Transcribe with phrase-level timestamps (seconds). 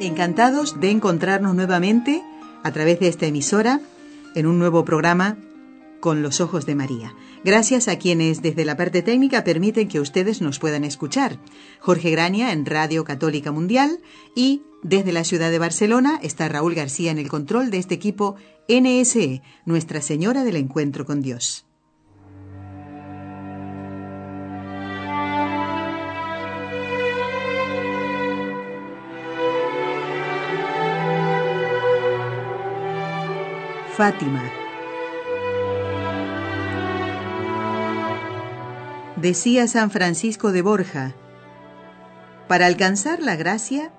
[0.00, 2.22] Encantados de encontrarnos nuevamente
[2.62, 3.80] a través de esta emisora
[4.34, 5.36] en un nuevo programa
[6.00, 7.14] con los ojos de María.
[7.44, 11.38] Gracias a quienes desde la parte técnica permiten que ustedes nos puedan escuchar.
[11.78, 14.00] Jorge Graña en Radio Católica Mundial
[14.34, 18.36] y desde la ciudad de Barcelona está Raúl García en el control de este equipo
[18.68, 21.64] NSE, Nuestra Señora del Encuentro con Dios.
[33.96, 34.42] Fátima.
[39.14, 41.14] Decía San Francisco de Borja,
[42.48, 43.92] para alcanzar la gracia,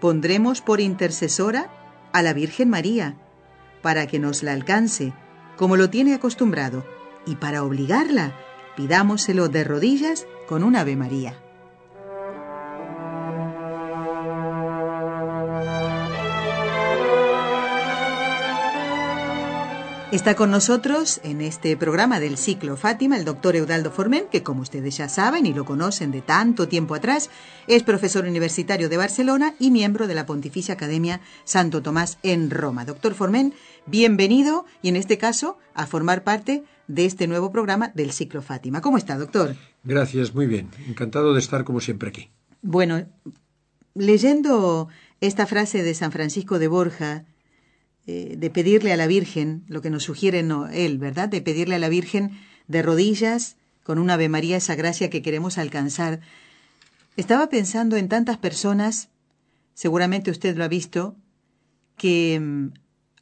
[0.00, 1.68] pondremos por intercesora
[2.12, 3.16] a la Virgen María,
[3.82, 5.12] para que nos la alcance,
[5.56, 6.86] como lo tiene acostumbrado,
[7.26, 8.34] y para obligarla,
[8.76, 11.43] pidámoselo de rodillas con un Ave María.
[20.14, 24.62] Está con nosotros en este programa del ciclo Fátima el doctor Eudaldo Formen, que como
[24.62, 27.30] ustedes ya saben y lo conocen de tanto tiempo atrás,
[27.66, 32.84] es profesor universitario de Barcelona y miembro de la Pontificia Academia Santo Tomás en Roma.
[32.84, 33.54] Doctor Formen,
[33.86, 38.80] bienvenido y en este caso a formar parte de este nuevo programa del ciclo Fátima.
[38.82, 39.56] ¿Cómo está, doctor?
[39.82, 40.70] Gracias, muy bien.
[40.86, 42.30] Encantado de estar como siempre aquí.
[42.62, 43.04] Bueno,
[43.96, 44.86] leyendo
[45.20, 47.24] esta frase de San Francisco de Borja,
[48.06, 51.28] eh, de pedirle a la Virgen, lo que nos sugiere no, él, ¿verdad?
[51.28, 55.56] De pedirle a la Virgen de rodillas, con una Ave María, esa gracia que queremos
[55.56, 56.20] alcanzar.
[57.16, 59.08] Estaba pensando en tantas personas,
[59.72, 61.16] seguramente usted lo ha visto,
[61.96, 62.72] que mm,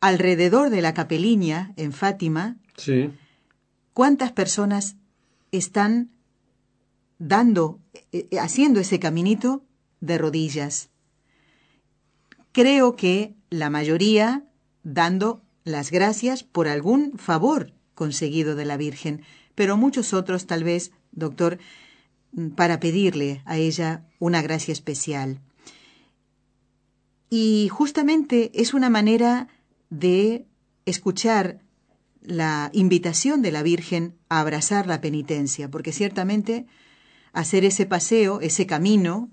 [0.01, 3.11] alrededor de la capeliña en Fátima, sí.
[3.93, 4.97] ¿cuántas personas
[5.53, 6.11] están
[7.19, 7.79] dando,
[8.11, 9.65] eh, eh, haciendo ese caminito
[10.01, 10.91] de rodillas?
[12.51, 14.45] Creo que la mayoría
[14.82, 19.22] dando las gracias por algún favor conseguido de la Virgen,
[19.54, 21.59] pero muchos otros tal vez, doctor,
[22.56, 25.41] para pedirle a ella una gracia especial.
[27.28, 29.48] Y justamente es una manera
[29.91, 30.47] de
[30.84, 31.60] escuchar
[32.22, 36.66] la invitación de la Virgen a abrazar la penitencia, porque ciertamente
[37.32, 39.28] hacer ese paseo, ese camino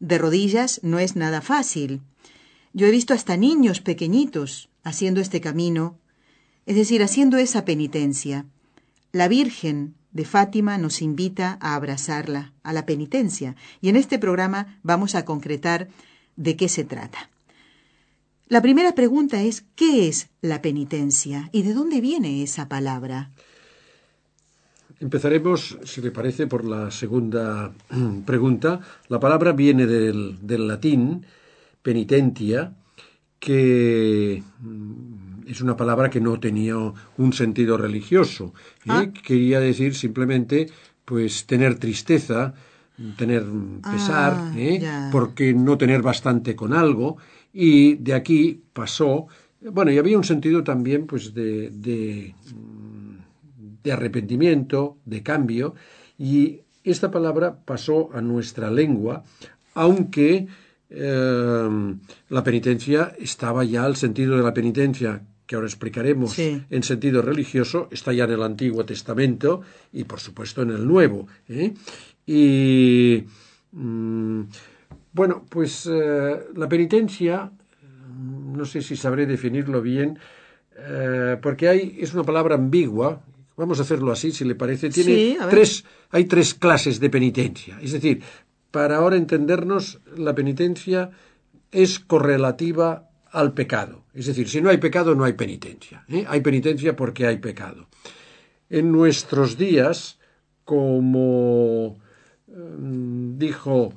[0.00, 2.02] de rodillas no es nada fácil.
[2.72, 5.98] Yo he visto hasta niños pequeñitos haciendo este camino,
[6.66, 8.46] es decir, haciendo esa penitencia.
[9.12, 14.78] La Virgen de Fátima nos invita a abrazarla, a la penitencia, y en este programa
[14.82, 15.88] vamos a concretar
[16.36, 17.30] de qué se trata.
[18.48, 23.30] La primera pregunta es, ¿qué es la penitencia y de dónde viene esa palabra?
[24.98, 27.72] Empezaremos, si le parece, por la segunda
[28.26, 28.80] pregunta.
[29.08, 31.24] La palabra viene del, del latín
[31.82, 32.74] penitentia,
[33.40, 38.52] que mm, es una palabra que no tenía un sentido religioso.
[38.84, 38.88] ¿eh?
[38.88, 39.06] Ah.
[39.24, 40.68] Quería decir simplemente,
[41.04, 42.54] pues, tener tristeza,
[43.16, 43.44] tener
[43.82, 44.80] pesar, ah, ¿eh?
[45.10, 47.16] porque no tener bastante con algo,
[47.52, 49.26] y de aquí pasó,
[49.60, 55.74] bueno, y había un sentido también, pues, de, de, mm, de arrepentimiento, de cambio,
[56.18, 59.24] y esta palabra pasó a nuestra lengua,
[59.74, 60.46] aunque
[60.90, 67.22] Em, la penitencia estaba ya, el sentido de la penitencia, que ahora explicaremos en sentido
[67.22, 69.62] religioso, está ya en el Antiguo Testamento
[69.92, 71.26] y por supuesto en el Nuevo.
[71.48, 71.74] ¿eh?
[72.26, 73.24] Y
[73.72, 74.42] mm,
[75.12, 77.50] bueno, pues eh, la penitencia,
[78.16, 80.18] no sé si sabré definirlo bien,
[80.76, 83.20] eh, porque hay, es una palabra ambigua,
[83.56, 87.78] vamos a hacerlo así, si le parece, tiene tres, hay tres clases de penitencia.
[87.82, 88.22] Es decir,
[88.70, 91.10] para ahora entendernos, la penitencia
[91.70, 94.04] es correlativa al pecado.
[94.14, 96.04] Es decir, si no hay pecado, no hay penitencia.
[96.08, 96.24] ¿eh?
[96.28, 97.88] Hay penitencia porque hay pecado.
[98.68, 100.18] En nuestros días,
[100.64, 101.98] como
[102.48, 103.92] em, dijo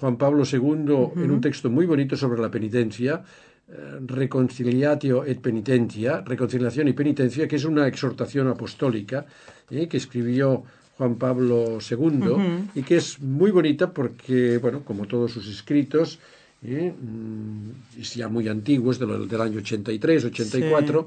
[0.00, 3.22] Juan Pablo II en un texto muy bonito sobre la penitencia,
[3.66, 9.26] eh, reconciliatio et penitentia, reconciliación y penitencia, que es una exhortación apostólica
[9.70, 9.88] ¿eh?
[9.88, 10.64] que escribió
[10.96, 16.20] Juan Pablo II y que es muy bonita porque, bueno, como todos sus escritos,
[16.62, 16.92] ¿eh?
[16.92, 21.06] Mm, es ya muy antiguo, es del, del año 83, 84,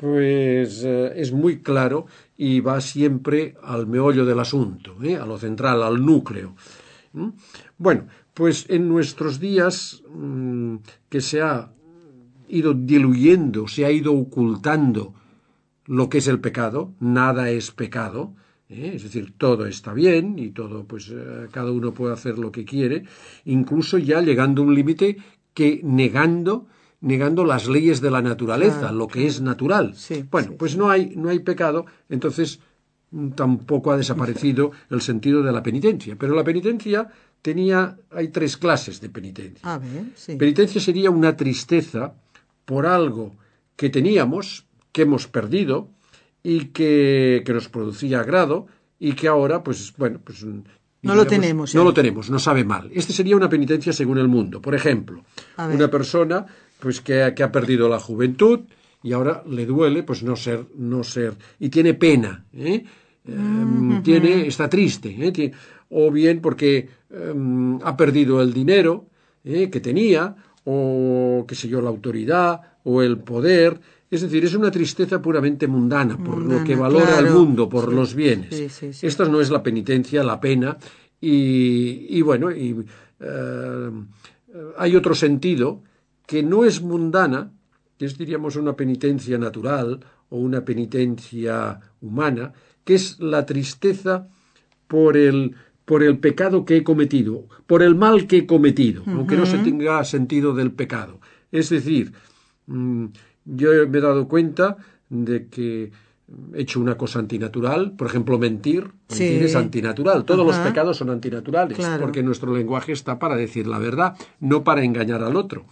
[0.00, 5.16] pues eh, es muy claro y va siempre al meollo del asunto, ¿eh?
[5.16, 6.54] a lo central, al núcleo.
[7.12, 7.28] ¿Mm?
[7.78, 10.76] Bueno, pues en nuestros días mm,
[11.08, 11.70] que se ha
[12.48, 15.14] ido diluyendo, se ha ido ocultando
[15.86, 18.34] lo que es el pecado, nada es pecado,
[18.74, 18.92] ¿eh?
[18.94, 22.64] es decir, todo está bien y todo, pues eh, cada uno puede hacer lo que
[22.64, 23.04] quiere,
[23.44, 25.16] incluso ya llegando a un límite
[25.52, 26.66] que negando
[27.00, 29.94] negando las leyes de la naturaleza, lo que es natural.
[30.30, 32.60] bueno, pues no hay no hay pecado, entonces
[33.10, 37.06] mm, tampoco ha desaparecido el sentido de la penitencia, pero la penitencia
[37.42, 39.80] tenía hay tres clases de penitencia.
[40.38, 42.14] Penitencia sería una tristeza
[42.64, 43.36] por algo
[43.76, 45.90] que teníamos, que hemos perdido
[46.44, 48.68] y que, que nos producía agrado
[49.00, 51.74] y que ahora, pues bueno, pues no lo tenemos.
[51.74, 52.90] No lo tenemos, no sabe mal.
[52.94, 54.62] Este sería una penitencia según el mundo.
[54.62, 55.24] Por ejemplo,
[55.58, 56.46] una persona
[56.78, 58.60] pues que, que, ha perdido la juventud
[59.02, 62.84] y ahora le duele pues no ser, no ser, y tiene pena, ¿eh?
[63.26, 65.52] Em, tiene, está triste, ¿eh?
[65.90, 69.06] o bien porque em, ha perdido el dinero
[69.44, 69.70] ¿eh?
[69.70, 73.80] que tenía, o qué sé yo, la autoridad, o el poder,
[74.14, 78.14] es decir, es una tristeza puramente mundana, por lo que valora el mundo, por los
[78.14, 78.82] bienes.
[79.02, 80.76] Esta no es la penitencia, la pena,
[81.20, 82.84] y, bueno, y,
[83.20, 83.90] eh,
[84.76, 85.82] hay otro sentido
[86.26, 87.50] que no es mundana,
[87.98, 92.52] que es, diríamos, una penitencia natural o una penitencia humana,
[92.84, 94.28] que es la tristeza
[94.86, 99.36] por el, por el pecado que he cometido, por el mal que he cometido, aunque
[99.36, 101.20] no se tenga sentido del pecado.
[101.50, 102.12] Es decir,
[102.66, 103.06] mm,
[103.44, 104.76] yo me he dado cuenta
[105.08, 105.92] de que
[106.54, 108.90] he hecho una cosa antinatural, por ejemplo, mentir.
[109.10, 110.24] Mentir es antinatural.
[110.24, 114.82] Todos los pecados son antinaturales, porque nuestro lenguaje está para decir la verdad, no para
[114.82, 115.66] engañar al otro.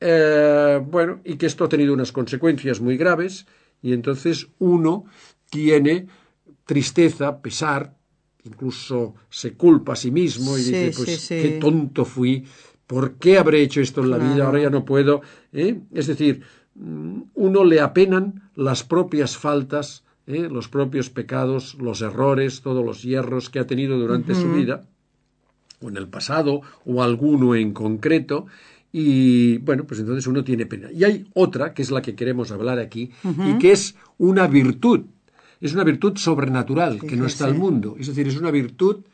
[0.00, 3.46] Eh, bueno, y que esto ha tenido unas consecuencias muy graves,
[3.80, 5.06] y entonces uno
[5.50, 6.06] tiene
[6.66, 7.94] tristeza, pesar,
[8.44, 12.44] incluso se culpa a sí mismo y dice, pues qué tonto fui,
[12.86, 14.44] ¿por qué habré hecho esto en la vida?
[14.44, 15.22] Ahora ya no puedo.
[15.52, 15.80] ¿eh?
[15.92, 16.42] Es decir,
[16.76, 20.48] uno le apenan las propias faltas, ¿eh?
[20.50, 24.84] los propios pecados, los errores, todos los hierros que ha tenido durante su vida,
[25.80, 28.46] o en el pasado, o alguno en concreto,
[28.92, 30.90] y bueno, pues entonces uno tiene pena.
[30.92, 35.02] Y hay otra, que es la que queremos hablar aquí, y que es una virtud,
[35.60, 39.04] es una virtud sobrenatural que no está al mundo, es decir, es una virtud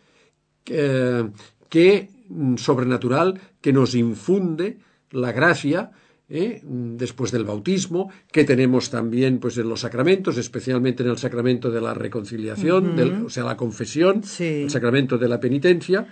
[0.66, 1.28] eh,
[1.68, 4.78] que mm, sobrenatural que nos infunde
[5.10, 5.92] la gracia
[6.30, 6.62] ¿eh?
[6.64, 11.80] después del bautismo, que tenemos también pues, en los sacramentos, especialmente en el sacramento de
[11.80, 16.06] la reconciliación, o sea, la confesión, el sacramento de la penitencia,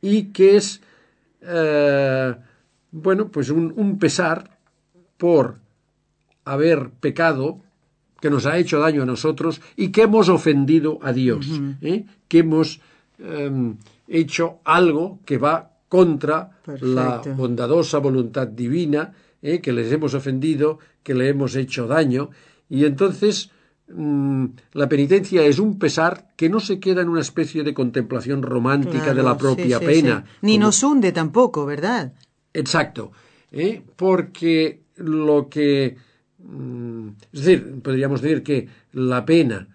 [0.00, 0.82] y que es,
[1.40, 2.34] eh,
[2.92, 4.58] bueno, pues un, pesar
[5.16, 5.56] por
[6.44, 7.60] haber pecado
[8.20, 11.48] que nos ha hecho daño a nosotros y que hemos ofendido a Dios,
[11.80, 12.04] ¿eh?
[12.28, 12.80] que hemos
[13.18, 13.76] em,
[14.06, 19.60] hecho algo que va contra la bondadosa voluntad divina ¿eh?
[19.60, 22.30] que les hemos ofendido, que le hemos hecho daño,
[22.68, 23.50] y entonces
[23.88, 28.42] mm, la penitencia es un pesar que no se queda en una especie de contemplación
[28.42, 30.24] romántica de la propia pena.
[30.40, 32.14] Ni nos hunde tampoco, ¿verdad?
[32.54, 33.12] Exacto,
[33.50, 33.82] ¿eh?
[33.96, 35.96] porque lo que...
[36.38, 39.68] Mm, es decir, podríamos decir que la pena,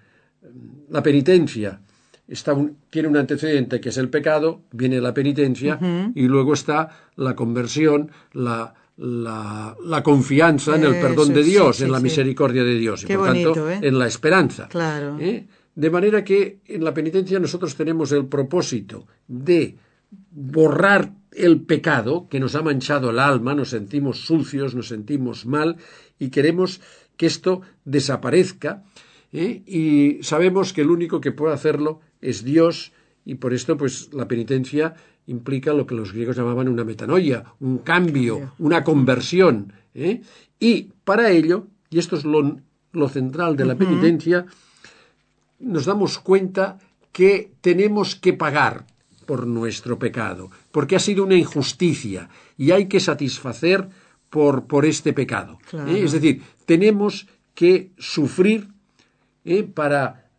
[0.89, 1.81] la penitencia,
[2.27, 2.57] Está
[2.89, 5.79] tiene un antecedente que es el pecado, viene la penitencia
[6.13, 11.91] y luego está la conversión, la, la, la confianza en el perdón de Dios, en
[11.91, 13.79] la misericordia de Dios, y por tanto ¿eh?
[13.81, 14.67] en la esperanza.
[14.67, 15.17] Claro.
[15.19, 15.45] ¿Eh?
[15.75, 19.75] De manera que en la penitencia nosotros tenemos el propósito de
[20.31, 25.77] borrar el pecado que nos ha manchado el alma, nos sentimos sucios, nos sentimos mal
[26.17, 26.81] y queremos
[27.15, 28.83] que esto desaparezca
[29.31, 29.61] ¿eh?
[29.67, 32.91] y sabemos que el único que puede hacerlo es Dios
[33.25, 34.95] y por esto pues la penitencia
[35.27, 39.73] implica lo que los griegos llamaban una metanoia, un cambio, una conversión.
[39.93, 40.21] ¿eh?
[40.59, 42.59] Y para ello, y esto es lo,
[43.09, 44.45] central de la penitencia,
[45.59, 46.79] nos damos cuenta
[47.11, 48.85] que tenemos que pagar
[49.25, 53.89] por nuestro pecado, porque ha sido una injusticia y hay que satisfacer
[54.29, 55.59] por, por este pecado.
[55.73, 56.01] ¿eh?
[56.03, 58.69] Es decir, tenemos que sufrir
[59.43, 59.63] ¿eh?
[59.63, 60.29] para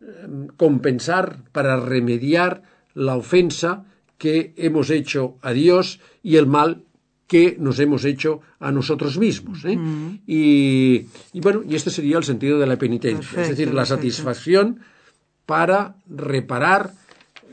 [0.57, 3.85] compensar, para remediar la ofensa
[4.19, 6.83] que hemos hecho a Dios y el mal
[7.25, 9.65] que nos hemos hecho a nosotros mismos.
[9.65, 9.77] ¿eh?
[10.27, 11.05] y,
[11.41, 14.81] bueno, y este sería el sentido de la penitencia, es decir, la satisfacción
[15.47, 16.91] para reparar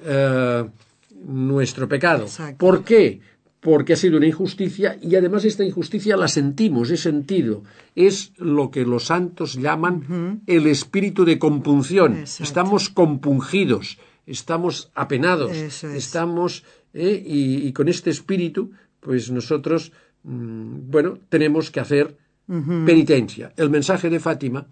[0.05, 0.65] eh,
[1.25, 2.27] nuestro pecado.
[2.59, 3.21] ¿Por qué?
[3.67, 7.65] porque ha sido una injusticia y además esta injusticia la sentimos, es sentido,
[7.97, 12.17] es lo que los santos llaman el espíritu de compunción.
[12.17, 17.23] Estamos compungidos, estamos apenados, estamos ¿eh?
[17.25, 19.93] y, con este espíritu, pues nosotros,
[20.25, 22.17] mm, bueno, tenemos que hacer
[22.47, 23.53] penitencia.
[23.57, 24.69] El mensaje de Fátima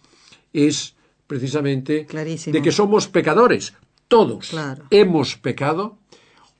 [0.53, 0.95] es
[1.27, 3.75] precisamente de que somos pecadores,
[4.07, 4.55] todos
[4.91, 5.99] hemos pecado,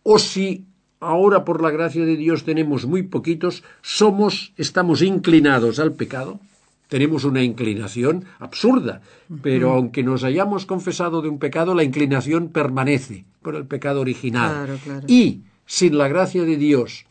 [0.03, 0.65] o si
[1.01, 6.41] ahora por la gracia de Dios tenemos muy poquitos, somos, estamos inclinados al pecado,
[6.89, 9.01] tenemos una inclinación absurda,
[9.43, 14.79] pero aunque nos hayamos confesado de un pecado, la inclinación permanece por el pecado original.
[15.07, 17.07] Y sin la gracia de Dios,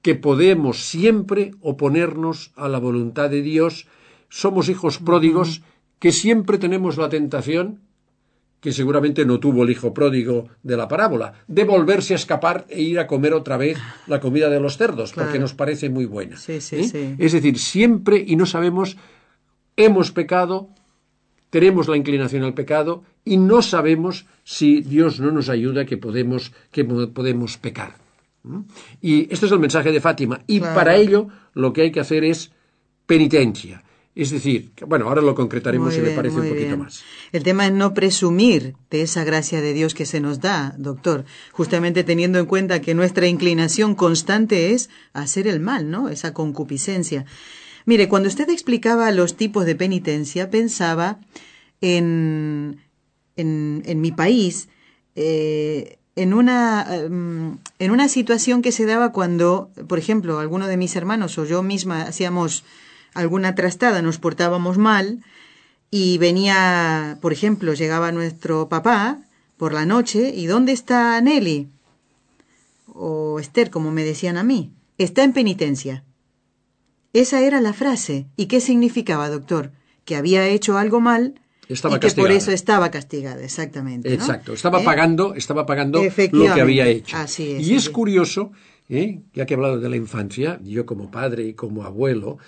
[0.00, 3.86] que podemos siempre oponernos a la voluntad de Dios,
[4.28, 5.62] somos hijos pródigos
[5.98, 7.80] que siempre tenemos la tentación
[8.62, 12.80] que seguramente no tuvo el hijo pródigo de la parábola, de volverse a escapar e
[12.80, 13.76] ir a comer otra vez
[14.06, 16.36] la comida de los cerdos, porque nos parece muy buena.
[16.46, 17.16] ¿eh?
[17.18, 18.96] Es decir, siempre y no sabemos,
[19.74, 20.68] hemos pecado,
[21.50, 26.52] tenemos la inclinación al pecado y no sabemos si Dios no nos ayuda que podemos,
[26.70, 27.96] que podemos pecar.
[29.00, 30.42] Y este es el mensaje de Fátima.
[30.46, 32.52] Y para ello lo que hay que hacer es
[33.06, 33.82] penitencia.
[34.14, 37.02] Es decir, bueno, ahora lo concretaremos si me parece un poquito más.
[37.32, 41.24] El tema es no presumir de esa gracia de Dios que se nos da, doctor,
[41.52, 46.10] justamente teniendo en cuenta que nuestra inclinación constante es hacer el mal, ¿no?
[46.10, 47.24] Esa concupiscencia.
[47.86, 51.18] Mire, cuando usted explicaba los tipos de penitencia, pensaba
[51.80, 52.82] en,
[53.36, 54.68] en, en mi país,
[55.14, 60.76] eh, en una, em, en una situación que se daba cuando, por ejemplo, alguno de
[60.76, 62.64] mis hermanos o yo misma hacíamos
[63.14, 65.20] alguna trastada, nos portábamos mal
[65.90, 69.20] y venía, por ejemplo, llegaba nuestro papá
[69.56, 71.68] por la noche y ¿dónde está Nelly?
[72.86, 74.72] O Esther, como me decían a mí.
[74.98, 76.04] Está en penitencia.
[77.12, 78.26] Esa era la frase.
[78.36, 79.72] ¿Y qué significaba, doctor?
[80.04, 84.12] Que había hecho algo mal estaba y que por eso estaba castigada, exactamente.
[84.12, 84.84] Exacto, estaba ¿Eh?
[84.84, 87.16] pagando, estaba pagando lo que había hecho.
[87.16, 88.52] Así es, y es curioso,
[88.88, 89.20] ¿eh?
[89.34, 92.38] ya que he hablado de la infancia, yo como padre y como abuelo,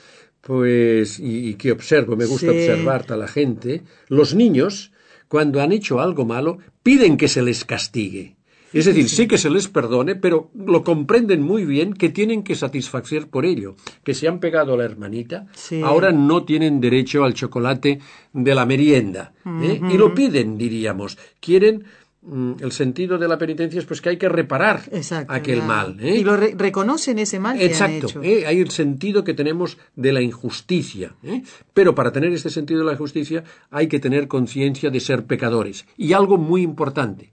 [0.46, 4.92] pues, y, que observo, me gusta observar a la gente, los niños,
[5.28, 8.36] cuando han hecho algo malo, piden que se les castigue.
[8.74, 9.28] Es decir, sí.
[9.28, 13.76] que se les perdone, pero lo comprenden muy bien que tienen que satisfacer por ello.
[14.02, 15.46] Que se han pegado a la hermanita,
[15.84, 18.00] ahora no tienen derecho al chocolate
[18.32, 19.32] de la merienda.
[19.62, 19.80] ¿eh?
[19.92, 21.16] Y lo piden, diríamos.
[21.38, 21.84] Quieren
[22.26, 24.82] el sentido de la penitencia es pues que hay que reparar
[25.28, 25.98] aquel mal.
[26.00, 26.16] ¿eh?
[26.16, 27.60] Y lo reconocen ese mal.
[27.60, 28.06] Exacto.
[28.06, 28.44] Que han hecho.
[28.44, 28.46] ¿eh?
[28.46, 31.14] Hay el sentido que tenemos de la injusticia.
[31.22, 31.42] ¿eh?
[31.74, 35.86] Pero para tener este sentido de la justicia hay que tener conciencia de ser pecadores.
[35.96, 37.32] Y algo muy importante,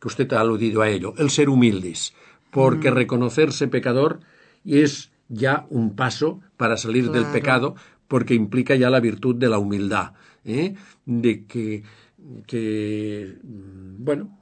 [0.00, 2.14] que usted ha aludido a ello, el ser humildes.
[2.50, 2.94] Porque mm.
[2.94, 4.20] reconocerse pecador
[4.64, 7.74] es ya un paso para salir del pecado,
[8.06, 10.12] porque implica ya la virtud de la humildad.
[10.44, 11.82] De que
[12.46, 14.38] que bueno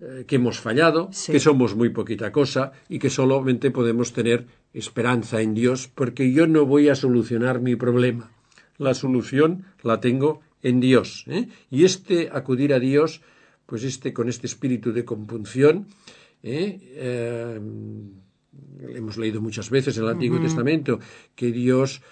[0.00, 5.40] eh, que hemos fallado que somos muy poquita cosa y que solamente podemos tener esperanza
[5.40, 8.30] en Dios porque yo no voy a solucionar mi problema
[8.76, 11.48] la solución la tengo en Dios ¿eh?
[11.70, 13.22] y este acudir a Dios
[13.66, 15.86] pues este con este espíritu de compunción
[16.42, 17.60] ¿eh?
[18.94, 20.98] hemos leído muchas veces en el Antiguo Testamento
[21.36, 22.02] que Dios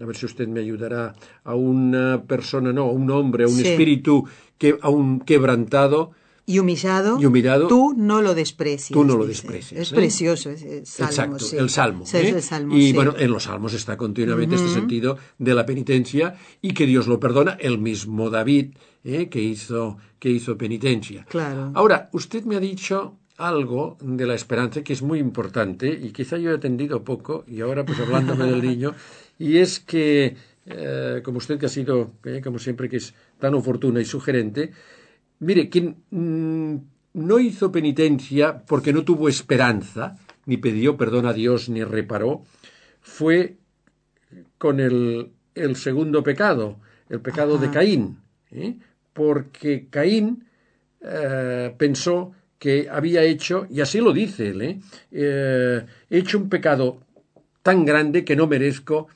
[0.00, 3.58] a ver si usted me ayudará, a una persona, no, a un hombre, a un
[3.58, 4.26] espíritu,
[4.58, 6.12] que, a un quebrantado.
[6.48, 8.92] Y humillado, y humillado, tú no lo desprecias.
[8.92, 9.80] Tú no lo desprecias.
[9.80, 11.36] Es precioso el salmo.
[11.36, 12.04] Exacto, el salmo.
[12.14, 12.78] ¿eh?
[12.78, 17.08] y bueno, en los salmos está continuamente este sentido de la penitencia y que Dios
[17.08, 17.56] lo perdona.
[17.58, 19.28] El mismo David, ¿eh?
[19.28, 21.26] que, hizo, que hizo penitencia.
[21.28, 21.72] Claro.
[21.74, 26.38] Ahora, usted me ha dicho algo de la esperanza que es muy importante y quizá
[26.38, 28.94] yo he atendido poco y ahora pues hablándome del niño
[29.38, 30.36] y es que,
[30.66, 34.72] eh, como usted que ha sido, eh, como siempre, que es tan oportuna y sugerente,
[35.40, 36.76] mire, quien mm,
[37.14, 40.16] no hizo penitencia porque no tuvo esperanza,
[40.46, 42.44] ni pidió perdón a Dios, ni reparó,
[43.00, 43.56] fue
[44.58, 46.78] con el, el segundo pecado,
[47.08, 48.18] el pecado de Caín,
[48.50, 48.76] ¿eh?
[49.12, 50.44] porque Caín
[51.78, 54.80] pensó que había hecho, y así lo dice él,
[55.12, 57.00] he hecho un pecado
[57.62, 59.08] tan grande que no merezco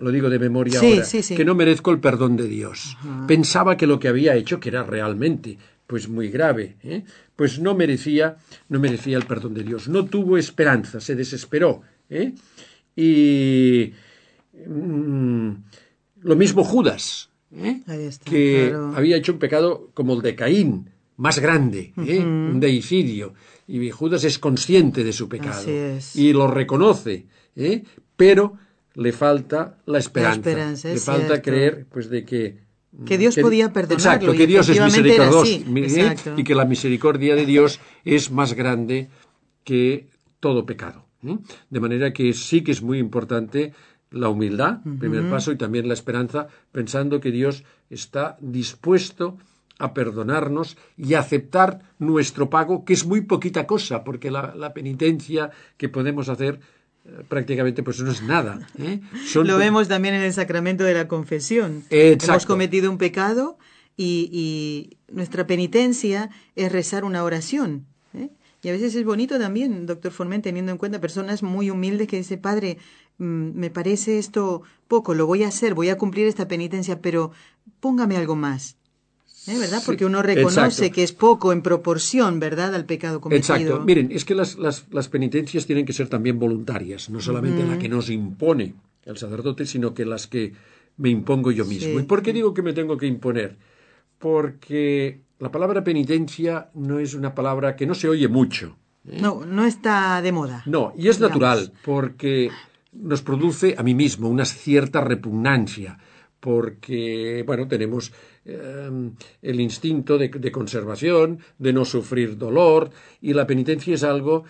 [0.00, 1.04] lo digo de memoria ahora,
[1.36, 2.96] que no merezco el perdón de Dios.
[3.26, 7.02] Pensaba que lo que había hecho, que era realmente pues muy grave, ¿eh?
[7.34, 8.36] pues no merecía,
[8.68, 9.88] no merecía el perdón de Dios.
[9.88, 11.80] No tuvo esperanza, se desesperó.
[12.10, 12.34] ¿eh?
[12.94, 13.92] Y
[14.68, 15.50] mm,
[16.22, 17.80] lo mismo Judas, ¿eh?
[18.24, 23.34] que había hecho un pecado como el de Caín, más grande, un deicidio,
[23.66, 25.64] Y Judas es consciente de su pecado
[26.14, 27.26] y lo reconoce,
[27.56, 27.82] ¿eh?
[28.16, 28.54] pero
[28.98, 30.50] le falta la esperanza.
[30.50, 31.42] esperanza, le falta cierto.
[31.42, 32.58] creer pues de que
[33.06, 36.16] Que Dios podía perdonarlo, Exacto, que Dios es misericordioso ¿eh?
[36.36, 39.08] y que la misericordia de Dios es más grande
[39.62, 40.08] que
[40.40, 41.04] todo pecado.
[41.70, 43.72] De manera que sí que es muy importante
[44.10, 49.36] la humildad, primer paso, y también la esperanza, pensando que Dios está dispuesto
[49.78, 54.72] a perdonarnos y a aceptar nuestro pago, que es muy poquita cosa, porque la, la
[54.72, 56.60] penitencia que podemos hacer
[57.28, 58.66] prácticamente pues no es nada.
[58.78, 59.00] ¿eh?
[59.26, 61.84] Son Lo vemos también en el sacramento de la confesión.
[61.90, 62.32] Exacto.
[62.32, 63.58] Hemos cometido un pecado
[63.96, 67.86] y, y nuestra penitencia es rezar una oración.
[68.14, 68.30] ¿eh?
[68.62, 72.16] Y a veces es bonito también, doctor Formen, teniendo en cuenta personas muy humildes que
[72.16, 72.78] dicen, Padre,
[73.18, 77.32] mm, me parece esto poco, lo voy a hacer, voy a cumplir esta penitencia, pero
[77.80, 78.77] póngame algo más.
[79.48, 79.58] ¿Eh?
[79.58, 79.82] ¿Verdad?
[79.84, 80.94] Porque uno reconoce exacto.
[80.94, 83.56] que es poco en proporción, ¿verdad?, al pecado cometido.
[83.56, 83.84] Exacto.
[83.84, 87.78] Miren, es que las, las, las penitencias tienen que ser también voluntarias, no solamente la
[87.78, 88.74] que nos impone
[89.04, 90.52] el sacerdote, sino que las que
[90.98, 91.98] me impongo yo mismo.
[91.98, 92.04] Sí.
[92.04, 93.56] ¿Y por qué digo que me tengo que imponer?
[94.18, 98.76] Porque la palabra penitencia no es una palabra que no se oye mucho.
[99.06, 99.18] ¿eh?
[99.20, 100.62] No, no está de moda.
[100.66, 101.40] No, y es digamos.
[101.40, 102.50] natural, porque
[102.92, 105.98] nos produce a mí mismo una cierta repugnancia,
[106.40, 108.12] porque, bueno, tenemos
[108.48, 109.10] eh,
[109.42, 112.90] el instinto de, de conservación, de no sufrir dolor,
[113.20, 114.44] y la penitencia es algo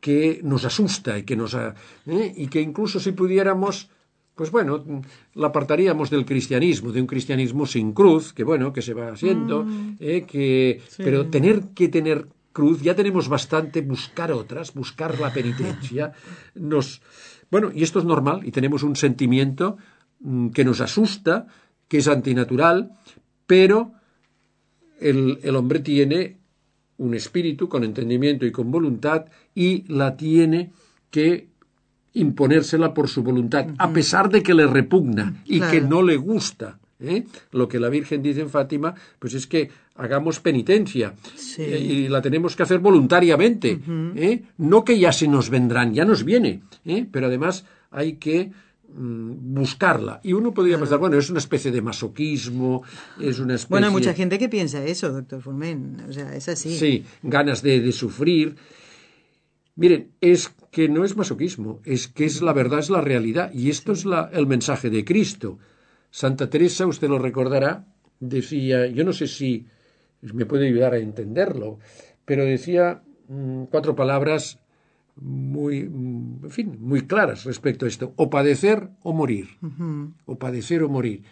[0.00, 1.74] que nos asusta y que nos ha-
[2.06, 2.32] ¿eh?
[2.36, 3.88] y que incluso si pudiéramos
[4.34, 4.82] pues bueno,
[5.34, 9.66] la apartaríamos del cristianismo, de un cristianismo sin cruz, que bueno, que se va haciendo,
[10.00, 10.24] ¿eh?
[10.26, 16.12] que pero tener que tener cruz, ya tenemos bastante, buscar otras, buscar la penitencia,
[16.54, 17.02] nos
[17.50, 19.76] bueno, y esto es normal, y tenemos un sentimiento
[20.20, 21.46] mm, que nos asusta,
[21.86, 22.90] que es antinatural,
[23.52, 23.92] pero
[24.98, 26.38] el, el hombre tiene
[26.96, 30.70] un espíritu con entendimiento y con voluntad y la tiene
[31.10, 31.48] que
[32.14, 35.70] imponérsela por su voluntad, a pesar de que le repugna y Claro.
[35.72, 36.78] que no le gusta.
[36.98, 37.24] ¿eh?
[37.50, 41.60] Lo que la Virgen dice en Fátima, pues es que hagamos penitencia Sí.
[41.62, 43.78] eh, y la tenemos que hacer voluntariamente,
[44.16, 44.44] ¿eh?
[44.56, 47.06] no que ya se nos vendrán, ya nos viene, ¿eh?
[47.12, 48.50] pero además hay que
[48.94, 50.20] buscarla.
[50.22, 52.82] Y uno podría pensar, bueno, es una especie de masoquismo,
[53.20, 53.70] es una especie...
[53.70, 55.96] Bueno, hay mucha gente que piensa eso, doctor Formen.
[56.08, 56.76] O sea, es así.
[56.76, 58.56] Sí, ganas de, de sufrir.
[59.74, 63.50] Miren, es que no es masoquismo, es que es la verdad, es la realidad.
[63.54, 65.58] Y esto es la- el mensaje de Cristo.
[66.10, 67.86] Santa Teresa, usted lo recordará,
[68.20, 69.66] decía, yo no sé si
[70.20, 71.78] me puede ayudar a entenderlo,
[72.24, 74.58] pero decía mm, cuatro palabras
[75.16, 78.12] muy, mm, en fin, muy claras respecto a esto.
[78.16, 79.48] O padecer o morir.
[80.26, 81.22] O padecer o morir.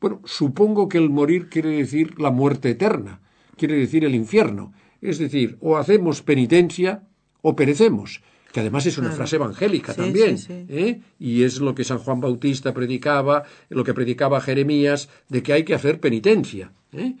[0.00, 3.20] Bueno, supongo que el morir quiere decir la muerte eterna,
[3.56, 4.72] quiere decir el infierno.
[5.02, 7.02] Es decir, o hacemos penitencia
[7.42, 9.16] o perecemos, que además es una Claro.
[9.18, 10.66] frase evangélica Sí, también, sí, sí.
[10.68, 11.00] ¿eh?
[11.18, 15.64] y es lo que San Juan Bautista predicaba, lo que predicaba Jeremías, de que hay
[15.64, 16.72] que hacer penitencia.
[16.92, 17.14] ¿eh?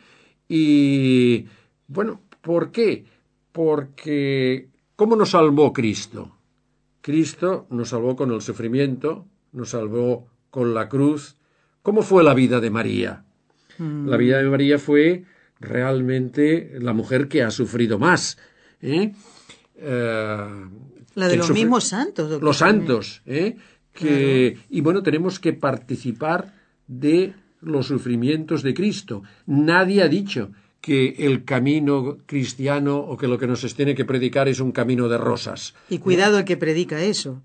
[0.48, 1.46] Y
[1.86, 3.04] bueno, ¿por qué?
[3.52, 4.68] Porque
[5.00, 6.36] ¿cómo nos salvó Cristo?
[7.00, 11.36] Cristo nos salvó con el sufrimiento, nos salvó con la cruz.
[11.80, 13.24] ¿Cómo fue la vida de María?
[13.78, 15.24] La vida de María fue
[15.58, 18.36] realmente la mujer que ha sufrido más.
[18.82, 19.14] ¿eh?
[19.76, 20.68] Eh,
[21.14, 22.44] La de los mismos santos, doctor.
[22.46, 23.22] Los santos.
[23.24, 23.56] ¿eh?
[23.94, 26.52] Que, Y bueno, tenemos que participar
[26.86, 27.32] de
[27.62, 29.22] los sufrimientos de Cristo.
[29.46, 34.48] Nadie ha dicho que el camino cristiano o que lo que nos tiene que predicar
[34.48, 35.74] es un camino de rosas.
[35.88, 37.42] Y cuidado el que predica eso.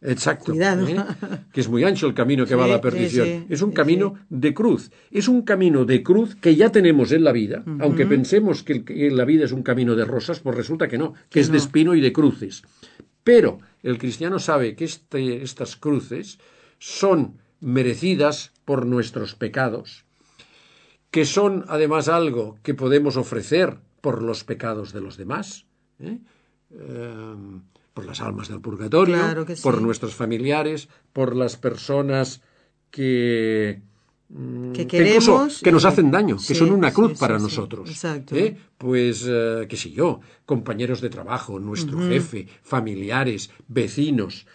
[0.00, 0.52] Exacto.
[0.52, 0.86] Cuidado.
[0.88, 0.96] ¿eh?
[1.52, 3.26] Que es muy ancho el camino que va a la perdición.
[3.26, 4.90] sí, sí, es un camino de cruz.
[5.10, 8.82] Es un camino de cruz que ya tenemos en la vida, aunque pensemos que,
[9.12, 11.58] la vida es un camino de rosas, pues resulta que no, que es de no.
[11.58, 12.62] espino y de cruces.
[13.22, 16.38] Pero el cristiano sabe que este- estas cruces
[16.78, 20.04] son merecidas por nuestros pecados,
[21.12, 25.66] que son además algo que podemos ofrecer por los pecados de los demás.
[26.00, 26.18] ¿eh?
[26.70, 27.34] Eh,
[27.92, 29.62] por las almas del purgatorio, Claro que sí.
[29.62, 32.40] por nuestros familiares, por las personas
[32.90, 33.82] que
[34.30, 37.38] mm, Que incluso queremos que nos hacen daño, que son una cruz sí, sí, para
[37.38, 37.90] nosotros.
[37.90, 38.34] Exacto.
[38.34, 38.56] ¿eh?
[38.78, 44.46] Pues, eh, qué sé yo, compañeros de trabajo, nuestro jefe, familiares, vecinos.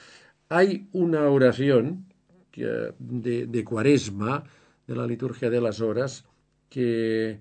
[0.50, 2.08] Hay una oración
[2.56, 4.44] de cuaresma,
[4.88, 6.26] de la liturgia de las horas,
[6.70, 7.40] que,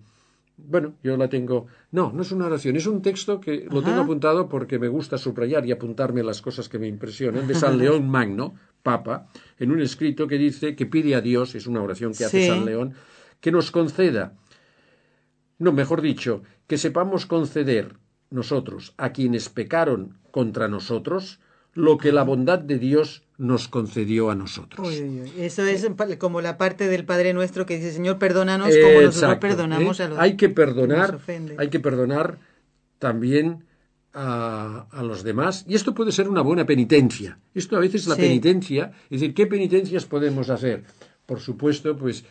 [0.56, 1.66] bueno, yo la tengo.
[1.92, 5.18] No, no es una oración, es un texto que lo tengo apuntado porque me gusta
[5.18, 9.80] subrayar y apuntarme las cosas que me impresionan, de San León Magno, Papa, en un
[9.80, 12.46] escrito que dice que pide a Dios, es una oración que hace.
[12.46, 12.94] San León,
[13.40, 14.34] que nos conceda,
[15.58, 17.96] no, mejor dicho, que sepamos conceder
[18.30, 21.40] nosotros a quienes pecaron contra nosotros
[21.76, 24.88] lo que la bondad de Dios nos concedió a nosotros.
[25.38, 25.86] Eso es
[26.18, 30.04] como la parte del Padre Nuestro que dice, Señor, perdónanos como nosotros perdonamos ¿eh?
[30.04, 31.20] a los hay que perdonar,
[31.58, 32.38] Hay que perdonar
[32.98, 33.64] también
[34.14, 35.66] a, los demás.
[35.68, 37.38] Y esto puede ser una buena penitencia.
[37.54, 40.84] Esto a veces la penitencia, es decir, ¿qué penitencias podemos hacer?
[41.26, 42.24] Por supuesto, pues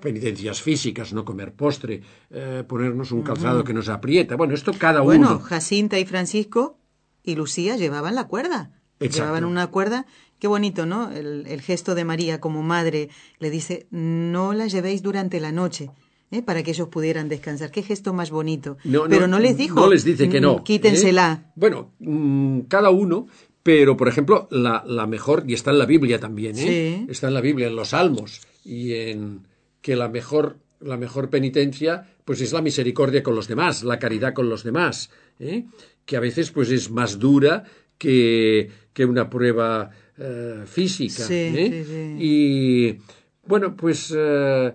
[0.00, 4.34] penitencias físicas, no comer postre, eh, ponernos un calzado que nos aprieta.
[4.34, 5.10] Bueno, esto cada uno.
[5.12, 6.76] Bueno, Jacinta y Francisco
[7.22, 8.72] y Lucía llevaban la cuerda.
[9.00, 10.06] Llevaban una cuerda.
[10.38, 11.10] Qué bonito, ¿no?
[11.10, 13.08] El, gesto de María como madre
[13.38, 15.90] le dice, no la llevéis durante la noche.
[16.30, 16.42] ¿eh?
[16.42, 17.72] para que ellos pudieran descansar.
[17.72, 18.76] Qué gesto más bonito.
[19.08, 19.80] pero no les dijo.
[19.80, 20.58] No les dice que no.
[20.58, 21.42] Mm, quítensela.
[21.44, 21.52] ¿eh?
[21.56, 23.26] Bueno, mm, cada uno,
[23.62, 27.06] pero por ejemplo, la, la, mejor, y está en la Biblia también, ¿eh?
[27.08, 29.46] está en la Biblia, en los Salmos y en
[29.82, 34.34] que la mejor, la mejor penitencia pues es la misericordia con los demás, la caridad
[34.34, 35.64] con los demás, ¿eh?
[36.04, 37.64] que a veces pues es más dura
[37.98, 41.24] que, que una prueba eh, física.
[41.30, 42.16] ¿eh?
[42.18, 42.98] Y
[43.46, 44.72] bueno, pues eh,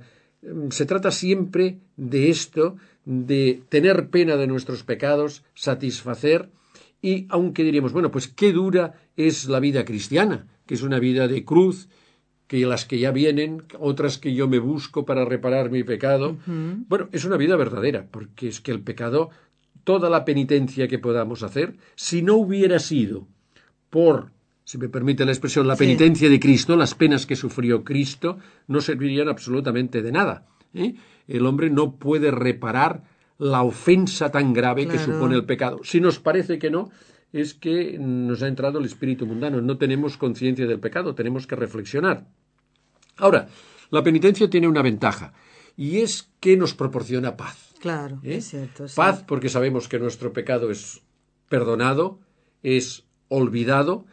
[0.70, 6.50] se trata siempre de esto, de tener pena de nuestros pecados, satisfacer,
[7.02, 11.28] y aunque diríamos, bueno, pues qué dura es la vida cristiana, que es una vida
[11.28, 11.88] de cruz,
[12.48, 16.38] que las que ya vienen, otras que yo me busco para reparar mi pecado.
[16.88, 19.30] Bueno, es una vida verdadera, porque es que el pecado,
[19.84, 23.28] toda la penitencia que podamos hacer, si no hubiera sido
[23.90, 24.32] por,
[24.64, 28.82] si me permite la expresión, la penitencia de Cristo, las penas que sufrió Cristo, no
[28.82, 30.48] servirían absolutamente de nada.
[30.74, 30.96] ¿eh?
[31.28, 33.04] El hombre no puede reparar
[33.38, 35.82] la ofensa tan grave que supone el pecado.
[35.84, 36.90] Si nos parece que no,
[37.34, 41.56] es que nos ha entrado el espíritu mundano, no tenemos conciencia del pecado, tenemos que
[41.56, 42.28] reflexionar.
[43.18, 43.50] Ahora,
[43.92, 45.34] la penitencia tiene una ventaja,
[45.76, 47.74] y es que nos proporciona paz.
[47.80, 48.38] Claro, ¿Eh?
[48.38, 48.86] es cierto.
[48.96, 51.02] Paz porque sabemos que nuestro pecado es
[51.50, 52.20] perdonado,
[52.64, 53.04] es
[53.36, 54.06] olvidado,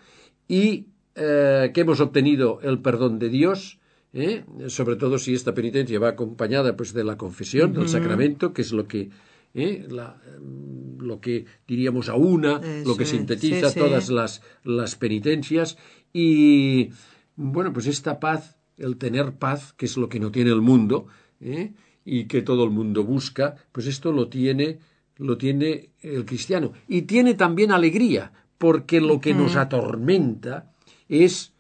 [0.48, 3.78] y eh, que hemos obtenido el perdón de Dios,
[4.12, 4.44] ¿eh?
[4.68, 8.72] sobre todo si esta penitencia va acompañada pues, de la confesión, del sacramento, que es
[8.72, 9.10] lo que
[9.54, 9.86] ¿eh?
[9.88, 15.76] mm, lo que diríamos a una, lo que sintetiza todas Las, las penitencias
[16.12, 16.90] y
[17.36, 21.06] bueno, pues esta paz, el tener paz, que es lo que no tiene el mundo
[21.40, 21.72] ¿eh?
[22.04, 24.78] y que todo el mundo busca, pues esto lo tiene
[25.18, 30.70] lo tiene el cristiano y tiene también alegría, porque lo que nos atormenta
[31.08, 31.52] es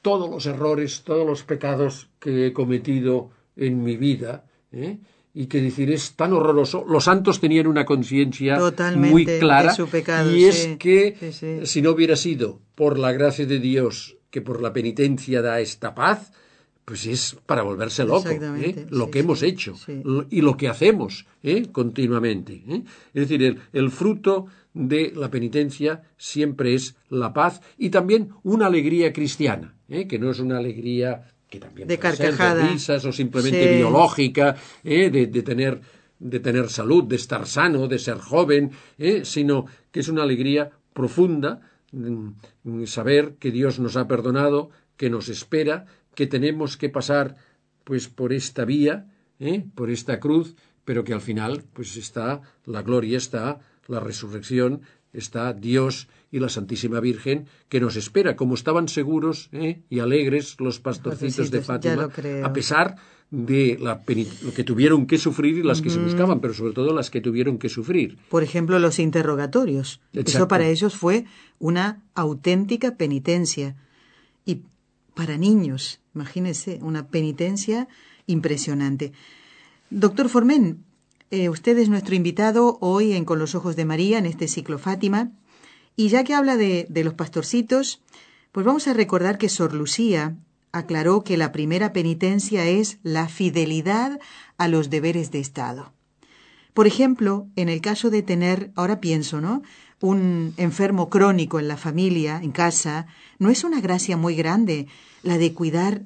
[0.00, 4.96] todos los errores, todos los pecados que he cometido en mi vida, ¿eh?
[5.34, 6.82] y que decir es tan horroroso.
[6.88, 8.58] Los santos tenían una conciencia
[8.96, 9.76] muy clara
[10.32, 14.72] y es que si no hubiera sido por la gracia de Dios que por la
[14.72, 16.32] penitencia da esta paz,
[16.90, 18.86] pues es para volverse loco ¿eh?
[18.90, 19.76] lo que hemos hecho
[20.28, 21.68] y lo que hacemos ¿eh?
[21.70, 22.64] continuamente.
[22.66, 22.82] ¿eh?
[23.14, 28.66] Es decir, el, el, fruto de la penitencia siempre es la paz y también una
[28.66, 32.62] alegría cristiana, que no es una alegría que también de carcajada.
[32.62, 35.10] de risas o simplemente biológica, ¿eh?
[35.10, 35.80] de, tener,
[36.18, 39.24] de tener salud, de estar sano, de ser joven, ¿eh?
[39.24, 45.28] sino que es una alegría profunda mm, saber que Dios nos ha perdonado, que nos
[45.28, 47.36] espera, que tenemos que pasar
[47.84, 49.06] pues por esta vía,
[49.40, 49.64] ¿eh?
[49.74, 50.54] por esta cruz,
[50.84, 53.58] pero que al final pues está la gloria, está
[53.90, 59.82] la resurrección, está Dios y la Santísima Virgen que nos espera, como estaban seguros ¿eh?
[59.90, 62.08] y alegres los pastorcitos de Fátima,
[62.44, 62.96] a pesar
[63.30, 64.02] de la
[64.42, 67.20] lo que tuvieron que sufrir y las que se buscaban, pero sobre todo las que
[67.20, 68.18] tuvieron que sufrir.
[68.28, 70.00] Por ejemplo, los interrogatorios.
[70.12, 71.26] Eso para ellos fue
[71.58, 73.76] una auténtica penitencia.
[74.44, 74.62] Y
[75.14, 77.86] para niños, imagínense, una penitencia
[78.26, 79.12] impresionante.
[79.90, 80.84] Doctor Formen,
[81.30, 84.78] eh, usted es nuestro invitado hoy en Con los Ojos de María, en este ciclo
[84.78, 85.30] Fátima.
[85.96, 88.02] Y ya que habla de, de los pastorcitos,
[88.52, 90.36] pues vamos a recordar que Sor Lucía
[90.72, 94.18] aclaró que la primera penitencia es la fidelidad
[94.56, 95.92] a los deberes de Estado.
[96.74, 99.62] Por ejemplo, en el caso de tener, ahora pienso, ¿no?
[100.00, 103.06] Un enfermo crónico en la familia, en casa,
[103.38, 104.86] ¿no es una gracia muy grande
[105.22, 106.02] la de cuidar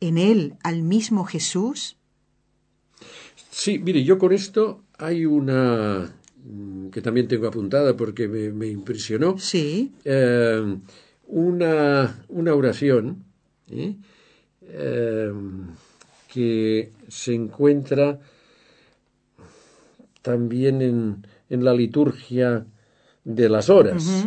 [0.00, 1.96] en él al mismo Jesús?
[3.58, 6.14] Sí, mire, yo con esto hay una
[6.44, 9.38] mm, que también tengo apuntada porque me, impresionó.
[9.38, 9.94] Sí.
[10.04, 10.76] Eh,
[11.28, 13.24] una, una, oración
[13.70, 13.96] ¿eh?
[14.60, 15.32] Eh,
[16.30, 18.20] que se encuentra
[20.20, 22.66] también en, en, la liturgia
[23.24, 24.26] de las horas,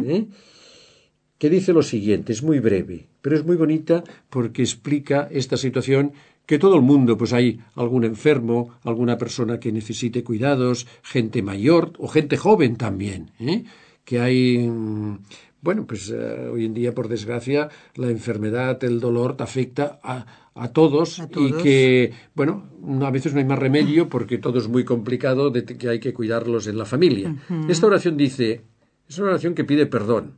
[1.37, 6.13] que dice lo siguiente, es muy breve, pero es muy bonita porque explica esta situación
[6.49, 11.93] que todo el mundo, pues hay algún enfermo, alguna persona que necesite cuidados, gente mayor
[11.99, 13.65] o gente joven también, ¿eh?
[14.03, 15.19] que hay, mm,
[15.61, 20.25] bueno, pues eh, hoy en día, por desgracia, la enfermedad, el dolor te afecta a,
[20.55, 22.63] a, todos, y que, bueno,
[23.03, 26.15] a veces no hay más remedio porque todo es muy complicado de que hay que
[26.15, 27.35] cuidarlos en la familia.
[27.67, 28.63] Esta oración dice,
[29.07, 30.37] es una oración que pide perdón.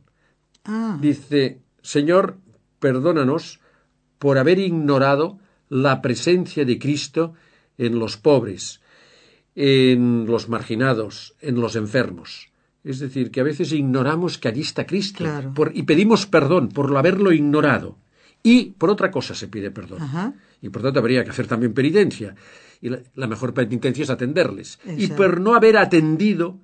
[0.66, 0.98] Ah.
[1.00, 2.36] Dice, Señor,
[2.80, 3.60] perdónanos
[4.18, 5.38] por haber ignorado
[5.72, 7.32] la presencia de Cristo
[7.78, 8.82] en los pobres,
[9.54, 12.50] en los marginados, en los enfermos.
[12.84, 15.24] Es decir, que a veces ignoramos que allí está Cristo
[15.72, 17.96] y pedimos perdón por haberlo ignorado.
[18.42, 20.34] Y por otra cosa se pide perdón.
[20.60, 22.34] Y por tanto habría que hacer también penitencia.
[22.82, 24.78] Y la, mejor penitencia es atenderles.
[24.98, 26.58] Y por no haber atendido,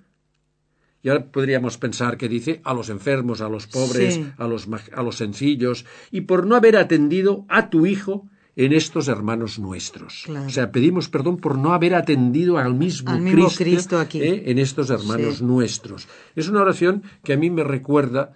[1.02, 5.02] y ahora podríamos pensar que dice a los enfermos, a los pobres, a, los, a
[5.02, 10.28] los sencillos, y por no haber atendido a tu hijo en estos hermanos nuestros.
[10.28, 13.16] O sea, pedimos perdón por no haber atendido al mismo,
[13.56, 14.20] Cristo, aquí.
[14.20, 14.50] ¿eh?
[14.50, 16.08] en estos hermanos nuestros.
[16.34, 18.34] Es una oración que a mí me recuerda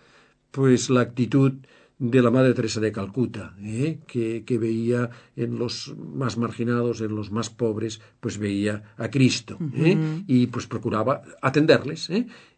[0.53, 1.55] pues la actitud
[1.99, 3.99] de la Madre Teresa de Calcuta, ¿eh?
[4.07, 10.23] que, veía en los más marginados, en los más pobres, pues veía a Cristo ¿eh?
[10.29, 12.11] y pues procuraba atenderles,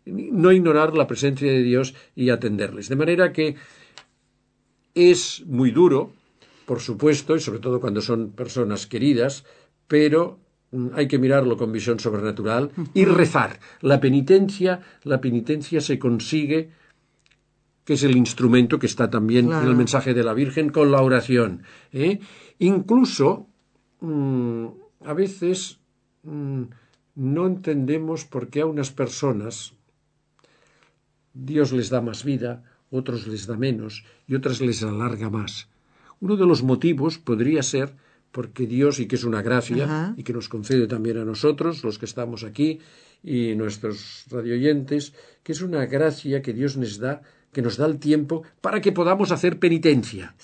[0.05, 2.91] no ignorar la presencia de Dios y atenderles.
[2.91, 3.57] De manera que
[4.95, 6.13] es muy duro
[6.67, 9.45] por supuesto, y sobre todo cuando son personas queridas,
[9.89, 10.39] pero
[10.73, 13.61] mm, hay que mirarlo con visión sobrenatural y rezar.
[13.81, 16.71] La penitencia, la penitencia se consigue,
[17.85, 21.03] que es el instrumento que está también en el mensaje de la Virgen, con la
[21.03, 21.63] oración.
[21.93, 22.21] ¿eh?
[22.59, 23.47] Incluso,
[24.01, 24.67] mm,
[25.05, 25.81] a veces
[26.23, 26.63] mm,
[27.17, 29.75] no entendemos por qué a unas personas
[31.35, 35.69] Dios les da más vida, otros les da menos y otras les alarga más.
[36.25, 37.97] Uno de los motivos podría ser
[38.33, 41.99] porque Dios, y que es una gracia, y que nos concede también a nosotros, los
[41.99, 42.81] que estamos aquí,
[43.23, 47.21] y nuestros radioyentes, que es una gracia que Dios nos da,
[47.53, 50.35] que nos da el tiempo para que podamos hacer penitencia.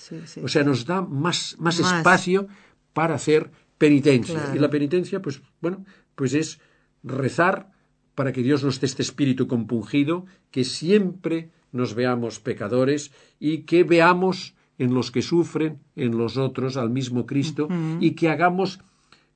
[0.43, 2.47] o sea, nos da más, más, espacio
[2.93, 4.53] para hacer penitencia.
[4.53, 6.59] Y la penitencia, pues, bueno, pues es
[7.01, 7.71] rezar
[8.13, 13.83] para que Dios nos dé este espíritu compungido, que siempre nos veamos pecadores y que
[13.83, 17.67] veamos en los que sufren, en los otros, al mismo Cristo,
[17.99, 18.79] y que hagamos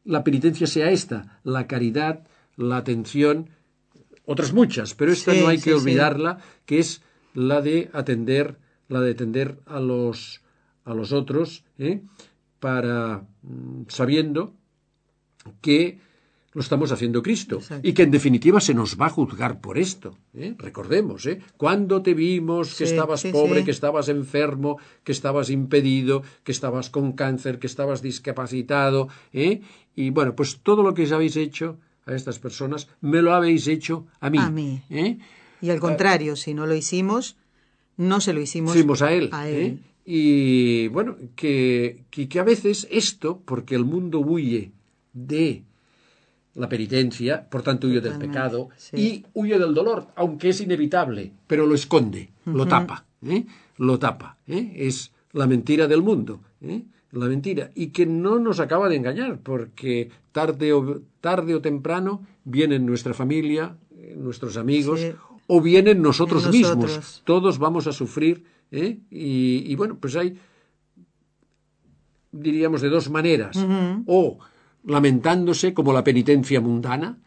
[0.04, 2.26] la penitencia sea esta, la caridad,
[2.58, 3.52] la atención,
[4.26, 7.04] otras muchas, pero esta no hay que olvidarla, que es
[7.36, 10.42] la de atender, la de atender a los
[10.84, 12.02] a los otros, ¿eh?
[12.60, 14.56] para mm, sabiendo
[15.62, 16.00] que
[16.56, 17.60] lo estamos haciendo Cristo.
[17.84, 20.18] Y que en definitiva se nos va a juzgar por esto.
[20.34, 20.56] ¿eh?
[20.58, 21.42] Recordemos, ¿eh?
[21.58, 27.12] Cuando te vimos que estabas pobre, que estabas enfermo, que estabas impedido, que estabas con
[27.12, 29.10] cáncer, que estabas discapacitado.
[29.34, 29.62] ¿eh?
[29.98, 33.68] Y bueno, pues todo lo que os habéis hecho a estas personas, me lo habéis
[33.68, 34.38] hecho a mí.
[34.40, 34.82] A mí.
[34.90, 35.18] ¿eh?
[35.60, 37.36] Y al contrario, si no lo hicimos,
[37.98, 39.30] no se lo hicimos, hicimos a él.
[39.44, 39.78] ¿eh?
[40.06, 44.72] Y bueno, que, que, que a veces esto, porque el mundo huye
[45.12, 45.64] de
[46.56, 51.66] la penitencia, por tanto huye del pecado y huye del dolor, aunque es inevitable, pero
[51.66, 53.46] lo esconde, lo tapa, ¿eh?
[53.78, 54.38] lo tapa.
[54.48, 54.72] ¿eh?
[54.76, 56.84] Es la mentira del mundo, ¿eh?
[57.12, 62.26] la mentira, y que no nos acaba de engañar, porque tarde o, tarde o temprano
[62.46, 63.76] vienen nuestra familia,
[64.16, 65.02] nuestros amigos,
[65.48, 67.22] o vienen nosotros, mismos.
[67.26, 70.38] Todos vamos a sufrir, y, y, bueno, pues hay,
[72.32, 73.58] diríamos, de dos maneras,
[74.06, 74.40] o
[74.86, 77.18] lamentándose como la penitencia mundana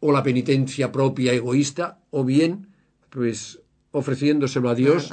[0.00, 2.68] o la penitencia propia egoísta o bien
[3.10, 3.60] pues
[3.92, 5.10] ofreciéndoselo a Dios,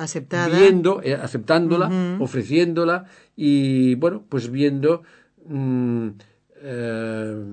[0.50, 5.04] viendo, eh, aceptándola, ofreciéndola y bueno, pues viendo
[5.46, 6.08] mm,
[6.62, 7.44] eh,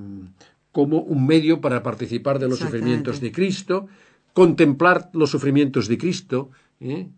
[0.71, 3.88] como un medio para participar de los sufrimientos de Cristo,
[4.33, 7.09] contemplar los sufrimientos de Cristo, ¿eh?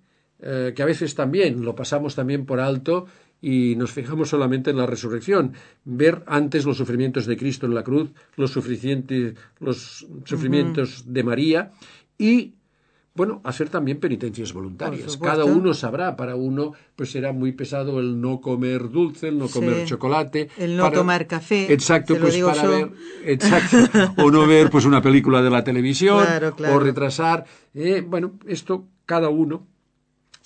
[0.41, 3.07] que a veces también lo pasamos también por alto
[3.41, 5.53] y nos fijamos solamente en la resurrección,
[5.85, 8.57] ver antes los sufrimientos de Cristo en la cruz, los,
[9.61, 11.73] los sufrimientos de María
[12.17, 12.55] y
[13.19, 15.17] bueno, hacer también penitencias voluntarias.
[15.17, 19.49] Cada uno sabrá, para uno pues será muy pesado el no comer dulce, el no
[19.49, 21.73] comer chocolate, el no tomar café.
[21.73, 22.93] Exacto, pues para ver,
[23.25, 23.77] exacto,
[24.19, 26.25] o no ver pues una película de la televisión
[26.73, 29.67] o retrasar, eh, bueno, esto cada uno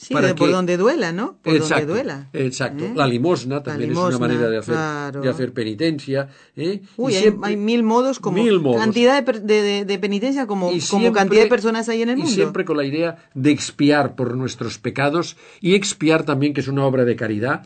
[0.03, 1.37] Sí, por donde duela, ¿no?
[1.43, 2.29] Por exacto, donde duela.
[2.33, 2.85] Exacto.
[2.85, 2.93] ¿eh?
[2.93, 6.29] La limosna también es una manera de hacer, de hacer penitencia.
[6.57, 6.83] ¿eh?
[6.97, 11.89] Uy, hay, mil modos como mil cantidad de, de, penitencia como, como cantidad de personas
[11.89, 12.33] hay en el mundo.
[12.33, 16.69] Y siempre con la idea de expiar por nuestros pecados y expiar también, que es
[16.69, 17.65] una obra de caridad,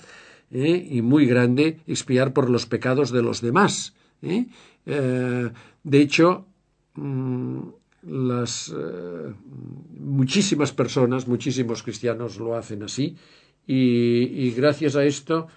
[0.51, 0.87] ¿eh?
[0.91, 3.95] y muy grande expiar por los pecados de los demás.
[4.85, 5.53] de
[5.91, 6.45] hecho,
[6.97, 7.61] mm,
[8.07, 8.73] las
[9.99, 13.17] muchísimas personas, muchísimos cristianos lo hacen así,
[13.67, 15.49] y, gracias a esto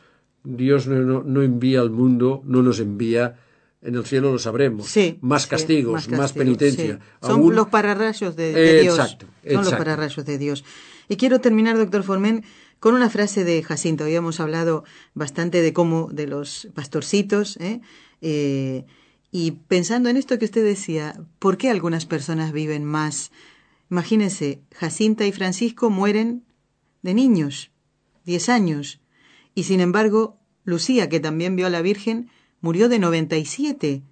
[0.44, 3.38] Dios no, envía al mundo, no nos envía
[3.82, 4.94] en el cielo lo sabremos.
[5.22, 7.00] más castigos, más, penitencia.
[7.22, 9.00] Son los pararrayos de, Dios.
[9.00, 10.66] Exacto, Son los pararrayos de Dios.
[11.08, 12.44] Y quiero terminar, doctor Formen,
[12.80, 14.04] con una frase de Jacinto.
[14.04, 14.84] Habíamos hablado
[15.14, 17.82] bastante de cómo, de los pastorcitos, ¿eh?
[18.22, 18.86] Eh,
[19.32, 23.32] y pensando en esto que usted decía, ¿por qué algunas personas viven más?
[23.92, 26.44] Imagínense, Jacinta y Francisco mueren
[27.02, 27.72] de niños,
[28.26, 29.02] diez años,
[29.56, 32.30] y sin embargo, Lucía, que también vio a la Virgen,
[32.62, 34.04] murió de 97.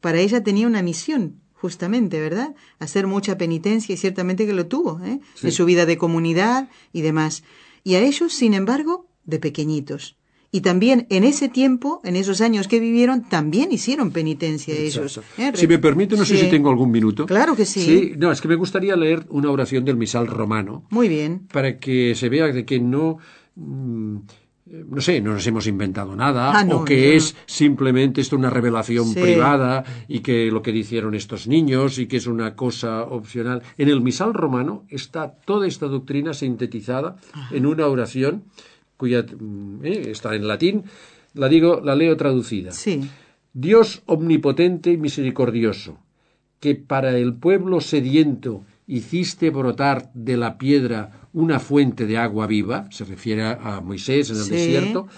[0.00, 2.54] Para ella tenía una misión, justamente, ¿verdad?
[2.78, 5.20] Hacer mucha penitencia y ciertamente que lo tuvo, ¿eh?
[5.42, 7.44] En su vida de comunidad y demás.
[7.84, 10.16] Y a ellos, sin embargo, de pequeñitos.
[10.54, 15.18] Y también en ese tiempo, en esos años que vivieron, también hicieron penitencia ellos.
[15.38, 15.52] ¿eh?
[15.54, 17.24] Si me permite, no sé si tengo algún minuto.
[17.24, 17.80] Claro que sí.
[17.80, 20.84] Sí, no, es que me gustaría leer una oración del misal romano.
[20.90, 21.48] Muy bien.
[21.50, 23.16] Para que se vea de que no...
[23.56, 24.18] Mm,
[24.66, 29.12] no sé, no nos hemos inventado nada, ah, o que es simplemente esto una revelación
[29.12, 33.62] privada y que lo que dijeron estos niños y que es una cosa opcional.
[33.76, 37.16] En el misal romano está toda esta doctrina sintetizada
[37.50, 38.44] en una oración
[39.02, 40.84] cuya mm, eh, está en latín,
[41.34, 42.70] la digo, la leo traducida.
[42.70, 43.02] Sí.
[43.52, 45.98] Dios omnipotente y misericordioso,
[46.60, 52.86] que para el pueblo sediento hiciste brotar de la piedra una fuente de agua viva,
[52.92, 55.08] se refiere a Moisés en el desierto,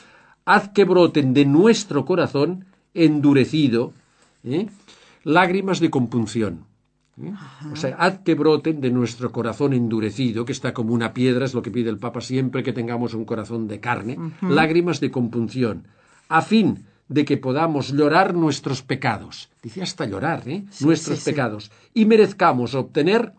[0.47, 3.93] haz que broten de nuestro corazón endurecido
[4.45, 4.67] ¿eh?
[5.25, 6.65] lágrimas de compunción.
[7.23, 7.33] ¿Eh?
[7.73, 11.55] O sea, haz que broten de nuestro corazón endurecido, que está como una piedra, es
[11.55, 15.87] lo que pide el Papa siempre, que tengamos un corazón de carne, lágrimas de compunción,
[16.29, 19.51] a fin de que podamos llorar nuestros pecados.
[19.63, 20.65] Dice hasta llorar, ¿eh?
[20.81, 23.33] nuestros pecados, y merezcamos obtener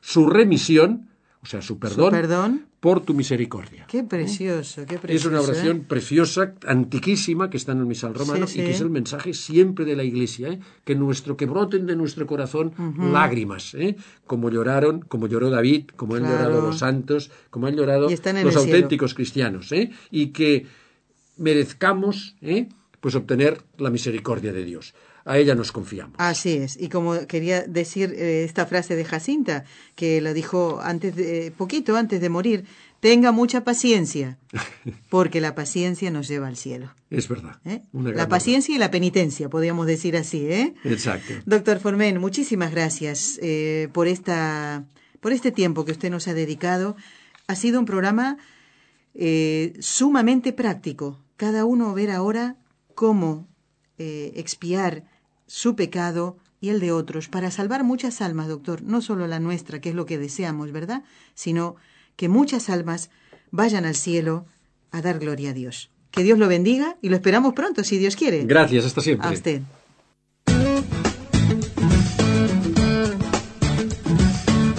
[0.00, 1.11] su remisión
[1.42, 3.84] o sea, su perdón, por tu misericordia.
[3.88, 5.12] Qué precioso, qué precioso.
[5.12, 5.84] Es una oración ¿eh?
[5.88, 9.96] preciosa, antiquísima, que está en el misal romano y que es el mensaje siempre de
[9.96, 10.60] la Iglesia, ¿eh?
[10.84, 13.96] que nuestro que broten de nuestro corazón lágrimas, ¿eh?
[14.24, 19.14] como lloraron, como lloró David, como han llorado los santos, como han llorado los auténticos
[19.14, 19.90] cristianos, ¿eh?
[20.12, 20.66] y que
[21.38, 22.68] merezcamos, ¿eh?
[23.00, 26.14] pues obtener la misericordia de Dios a ella nos confiamos.
[26.18, 26.76] Así es.
[26.80, 31.96] Y como quería decir eh, esta frase de Jacinta, que la dijo antes de, poquito
[31.96, 32.64] antes de morir,
[33.00, 34.38] tenga mucha paciencia,
[35.10, 36.92] porque la paciencia nos lleva al cielo.
[37.10, 37.58] Es verdad.
[37.64, 37.82] ¿Eh?
[37.92, 40.74] La paciencia y la penitencia, podríamos decir así, ¿eh?
[40.84, 41.34] Exacto.
[41.46, 44.84] Doctor Formen, muchísimas gracias eh, por esta,
[45.20, 46.96] por este tiempo que usted nos ha dedicado.
[47.46, 48.38] Ha sido un programa
[49.80, 51.20] sumamente práctico.
[51.36, 52.56] Cada uno ver ahora
[52.94, 53.46] cómo
[53.98, 55.04] expiar
[55.52, 59.82] su pecado y el de otros para salvar muchas almas, doctor, no solo la nuestra,
[59.82, 61.02] que es lo que deseamos, ¿verdad?
[61.34, 61.76] Sino
[62.16, 63.10] que muchas almas
[63.50, 64.46] vayan al cielo
[64.92, 65.90] a dar gloria a Dios.
[66.10, 68.46] Que Dios lo bendiga y lo esperamos pronto, si Dios quiere.
[68.46, 69.28] Gracias, hasta siempre.
[69.28, 69.60] A usted.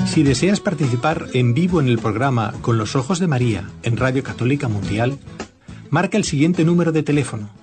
[0.08, 4.24] Si deseas participar en vivo en el programa Con los Ojos de María en Radio
[4.24, 5.20] Católica Mundial,
[5.92, 7.63] marca el siguiente número de teléfono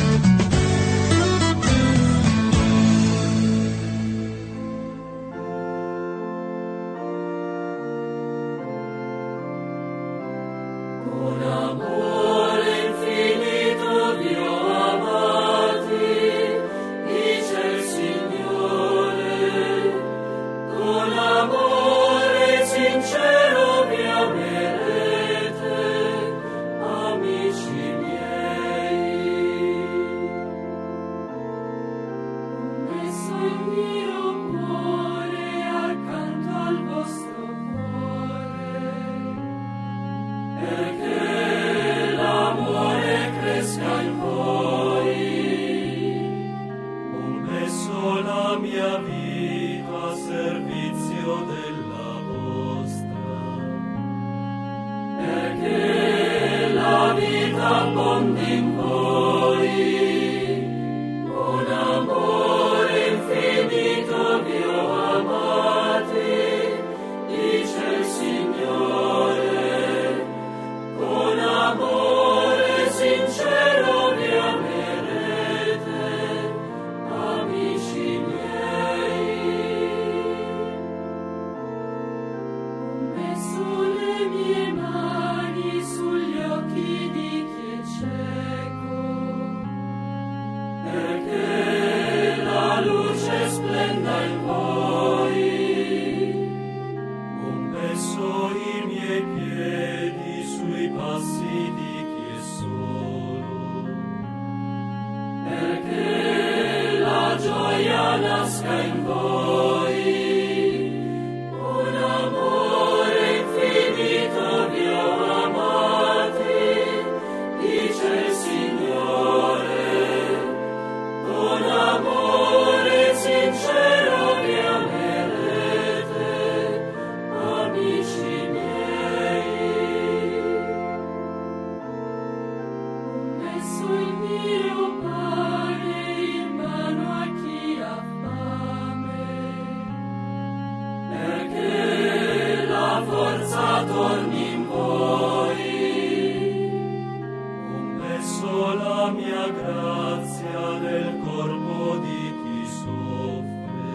[148.41, 153.93] Verso la mia grazia nel corpo di chi soffre,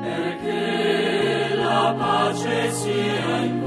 [0.00, 3.61] perché la pace sia in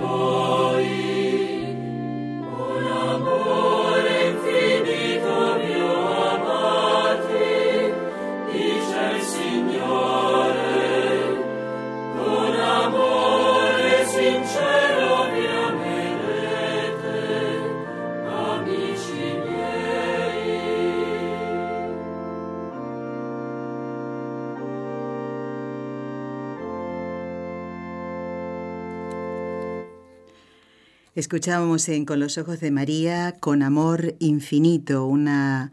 [31.15, 35.71] Escuchábamos en Con los Ojos de María, Con Amor Infinito, una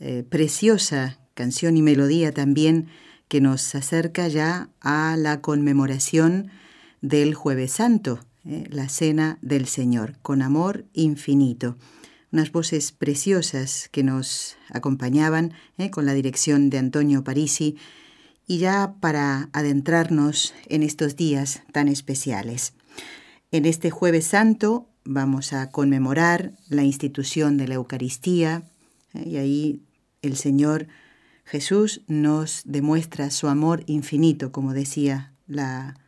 [0.00, 2.88] eh, preciosa canción y melodía también
[3.28, 6.50] que nos acerca ya a la conmemoración
[7.02, 11.76] del Jueves Santo, eh, la Cena del Señor, Con Amor Infinito.
[12.32, 17.76] Unas voces preciosas que nos acompañaban eh, con la dirección de Antonio Parisi
[18.48, 22.72] y ya para adentrarnos en estos días tan especiales.
[23.52, 28.62] En este jueves santo vamos a conmemorar la institución de la Eucaristía
[29.12, 29.28] ¿eh?
[29.28, 29.82] y ahí
[30.22, 30.86] el Señor
[31.44, 35.98] Jesús nos demuestra su amor infinito, como decía la,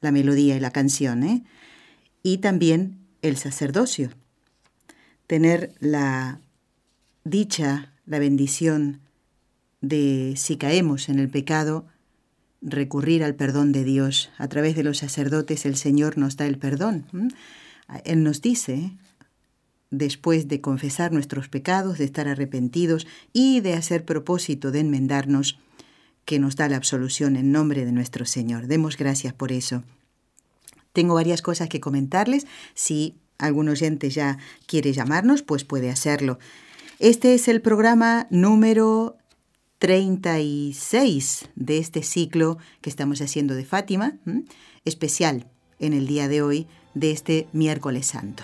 [0.00, 1.44] melodía y la canción, ¿eh?
[2.24, 4.10] y también el sacerdocio.
[5.28, 6.40] Tener la
[7.22, 8.98] dicha, la bendición
[9.80, 11.86] de si caemos en el pecado,
[12.62, 14.30] recurrir al perdón de Dios.
[14.38, 17.32] A través de los sacerdotes el Señor nos da el perdón.
[18.04, 18.92] Él nos dice,
[19.90, 25.58] después de confesar nuestros pecados, de estar arrepentidos y de hacer propósito de enmendarnos,
[26.24, 28.68] que nos da la absolución en nombre de nuestro Señor.
[28.68, 29.82] Demos gracias por eso.
[30.92, 32.46] Tengo varias cosas que comentarles.
[32.74, 36.38] Si algún oyente ya quiere llamarnos, pues puede hacerlo.
[37.00, 39.16] Este es el programa número
[39.80, 44.18] 36 de este ciclo que estamos haciendo de Fátima,
[44.84, 48.42] especial en el día de hoy de este miércoles santo.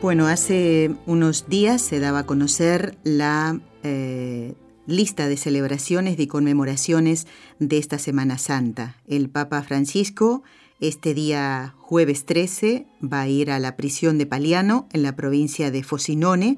[0.00, 4.54] Bueno, hace unos días se daba a conocer la eh,
[4.86, 7.26] lista de celebraciones y conmemoraciones
[7.58, 8.96] de esta Semana Santa.
[9.08, 10.44] El Papa Francisco
[10.80, 15.70] este día jueves 13 va a ir a la prisión de Paliano en la provincia
[15.70, 16.56] de Fosinone,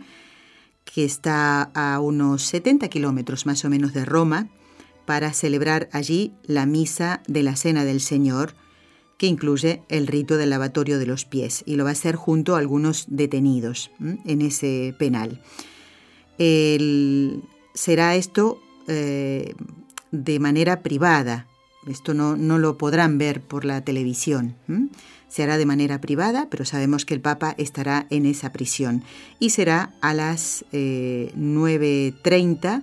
[0.84, 4.48] que está a unos 70 kilómetros más o menos de Roma,
[5.06, 8.54] para celebrar allí la misa de la Cena del Señor,
[9.18, 12.54] que incluye el rito del lavatorio de los pies, y lo va a hacer junto
[12.54, 15.40] a algunos detenidos en ese penal.
[17.74, 19.54] será esto eh,
[20.10, 21.46] de manera privada,
[21.86, 24.54] esto no, no lo podrán ver por la televisión.
[25.28, 29.02] Se hará de manera privada, pero sabemos que el Papa estará en esa prisión.
[29.38, 32.82] Y será a las 9.30 eh,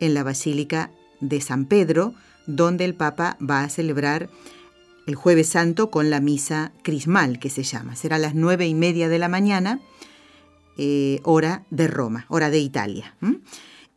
[0.00, 0.90] en la Basílica
[1.20, 2.14] de San Pedro,
[2.46, 4.28] donde el Papa va a celebrar
[5.06, 7.96] el Jueves Santo con la misa crismal, que se llama.
[7.96, 9.80] Será a las nueve y media de la mañana,
[10.76, 13.14] eh, hora de Roma, hora de Italia.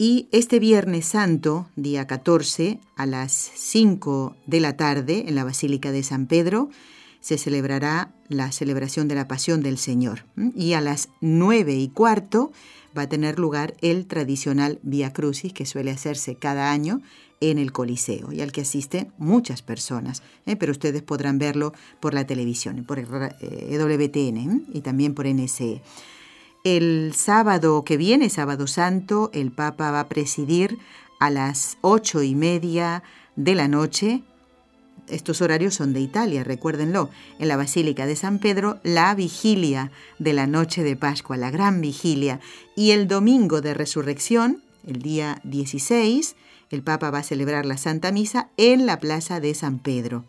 [0.01, 5.91] Y este Viernes Santo, día 14, a las 5 de la tarde, en la Basílica
[5.91, 6.69] de San Pedro,
[7.19, 10.23] se celebrará la celebración de la Pasión del Señor.
[10.55, 12.53] Y a las 9 y cuarto
[12.97, 17.01] va a tener lugar el tradicional Via Crucis, que suele hacerse cada año
[17.41, 20.55] en el Coliseo y al que asisten muchas personas, ¿eh?
[20.55, 24.61] pero ustedes podrán verlo por la televisión, por el ¿eh?
[24.73, 25.81] y también por NSE.
[26.66, 30.78] El sábado que viene, sábado santo, el Papa va a presidir
[31.18, 33.01] a las ocho y media
[33.38, 34.24] de la noche.
[35.07, 40.34] Estos horarios son de Italia, recuérdenlo, en la Basílica de San Pedro, la vigilia de
[40.34, 42.41] la noche de Pascua, la gran vigilia.
[42.76, 46.36] Y el domingo de resurrección, el día 16,
[46.72, 50.26] el Papa va a celebrar la Santa Misa en la Plaza de San Pedro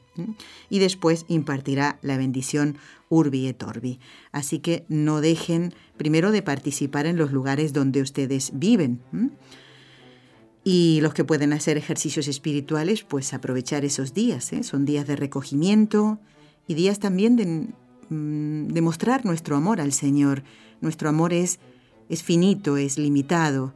[0.68, 2.76] y después impartirá la bendición
[3.08, 3.98] Urbi et Orbi.
[4.32, 9.00] Así que no dejen primero de participar en los lugares donde ustedes viven.
[10.62, 14.52] Y los que pueden hacer ejercicios espirituales, pues aprovechar esos días.
[14.52, 14.62] ¿eh?
[14.62, 16.18] Son días de recogimiento
[16.68, 17.68] y días también de,
[18.08, 20.42] mm, de, mostrar nuestro amor al Señor.
[20.80, 21.58] Nuestro amor es,
[22.08, 23.74] es finito, es limitado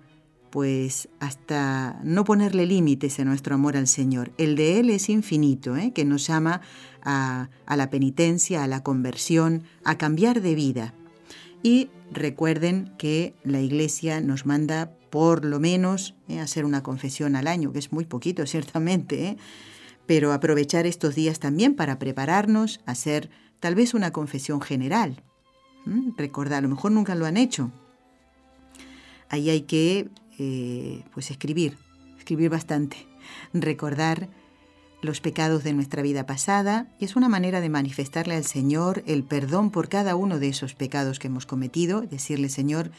[0.54, 4.30] pues hasta no ponerle límites a nuestro amor al Señor.
[4.38, 5.90] El de Él es infinito, ¿eh?
[5.92, 6.60] que nos llama
[7.02, 10.94] a, la penitencia, a la conversión, a cambiar de vida.
[11.64, 16.38] Y recuerden que la Iglesia nos manda por lo menos ¿eh?
[16.38, 19.36] hacer una confesión al año, que es muy poquito ciertamente, ¿eh?
[20.06, 23.28] pero aprovechar estos días también para prepararnos a hacer
[23.58, 25.20] tal vez una confesión general.
[26.16, 27.72] Recordar, a lo mejor nunca lo han hecho.
[29.30, 31.76] Ahí hay que eh, pues escribir,
[32.18, 32.96] escribir bastante,
[33.52, 34.28] recordar
[35.02, 39.22] los pecados de nuestra vida pasada y es una manera de manifestarle al Señor el
[39.22, 42.90] perdón por cada uno de esos pecados que hemos cometido, decirle Señor,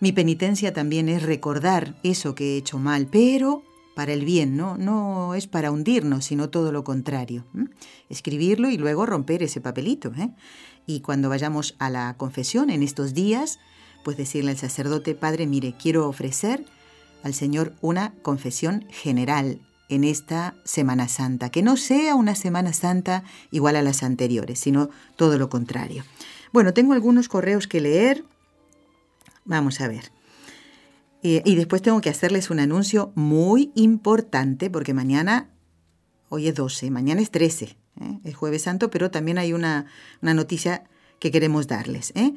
[0.00, 3.62] mi penitencia también es recordar eso que he hecho mal, pero
[3.94, 4.76] para el bien, ¿no?
[4.76, 7.44] No es para hundirnos, sino todo lo contrario.
[8.08, 10.12] Escribirlo y luego romper ese papelito.
[10.18, 10.30] ¿eh?
[10.86, 13.60] Y cuando vayamos a la confesión en estos días,
[14.04, 16.64] pues decirle al sacerdote, Padre, mire, quiero ofrecer
[17.24, 23.24] al Señor una confesión general en esta Semana Santa, que no sea una Semana Santa
[23.50, 26.04] igual a las anteriores, sino todo lo contrario.
[26.52, 28.24] Bueno, tengo algunos correos que leer.
[29.44, 30.12] Vamos a ver.
[31.22, 35.50] Eh, y después tengo que hacerles un anuncio muy importante, porque mañana,
[36.28, 37.64] hoy es 12, mañana es 13,
[38.00, 38.18] ¿eh?
[38.24, 39.86] es jueves santo, pero también hay una,
[40.20, 40.84] una noticia
[41.18, 42.12] que queremos darles.
[42.14, 42.34] ¿eh?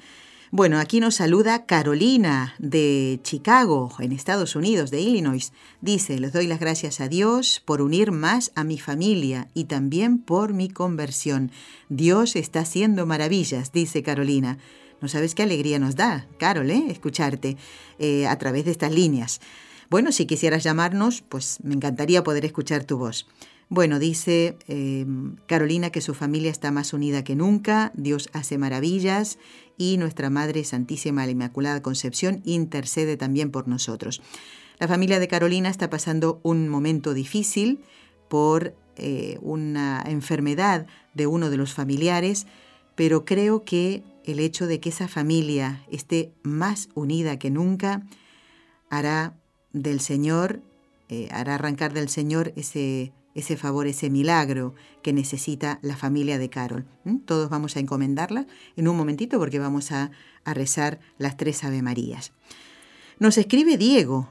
[0.50, 5.52] Bueno, aquí nos saluda Carolina de Chicago, en Estados Unidos, de Illinois.
[5.82, 10.20] Dice, les doy las gracias a Dios por unir más a mi familia y también
[10.20, 11.52] por mi conversión.
[11.90, 14.58] Dios está haciendo maravillas, dice Carolina.
[15.02, 16.86] No sabes qué alegría nos da, Carol, ¿eh?
[16.88, 17.58] escucharte
[18.00, 19.42] eh, a través de estas líneas.
[19.90, 23.28] Bueno, si quisieras llamarnos, pues me encantaría poder escuchar tu voz.
[23.70, 29.40] Bueno, dice em, Carolina que su familia está más unida que nunca, Dios hace maravillas
[29.78, 34.22] y nuestra Madre Santísima la Inmaculada Concepción intercede también por nosotros.
[34.80, 37.80] La familia de Carolina está pasando un momento difícil
[38.28, 42.48] por eh, una enfermedad de uno de los familiares,
[42.96, 48.04] pero creo que el hecho de que esa familia esté más unida que nunca
[48.90, 49.36] hará
[49.74, 50.62] del Señor,
[51.10, 54.74] eh, hará arrancar del Señor ese ese favor, ese milagro
[55.04, 56.86] que necesita la familia de Carol.
[57.26, 60.12] Todos vamos a encomendarla en un momentito porque vamos a,
[60.44, 62.32] rezar las tres Ave Marías.
[63.20, 64.30] Nos escribe Diego,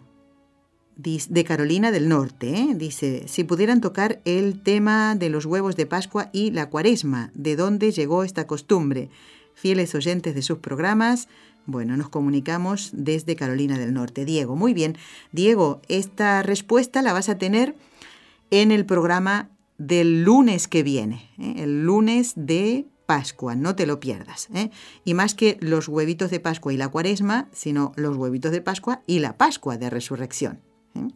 [0.97, 2.55] de Carolina del Norte.
[2.55, 2.69] ¿eh?
[2.75, 7.55] Dice, si pudieran tocar el tema de los huevos de Pascua y la cuaresma, ¿de
[7.55, 9.11] dónde llegó esta costumbre?
[9.55, 11.29] Fieles oyentes de sus programas,
[11.67, 14.25] bueno, nos comunicamos desde Carolina del Norte.
[14.25, 14.97] Diego, muy bien.
[15.33, 17.75] Diego, esta respuesta la vas a tener
[18.51, 21.55] en el programa del lunes que viene, ¿eh?
[21.59, 24.49] el lunes de Pascua, no te lo pierdas.
[24.55, 24.71] ¿eh?
[25.05, 29.03] Y más que los huevitos de Pascua y la cuaresma, sino los huevitos de Pascua
[29.07, 30.61] y la Pascua de Resurrección.
[30.95, 31.09] ¿eh?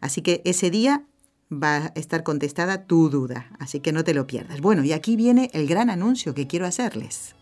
[0.00, 1.04] Así que ese día
[1.50, 4.60] va a estar contestada tu duda, así que no te lo pierdas.
[4.60, 7.34] Bueno, y aquí viene el gran anuncio que quiero hacerles.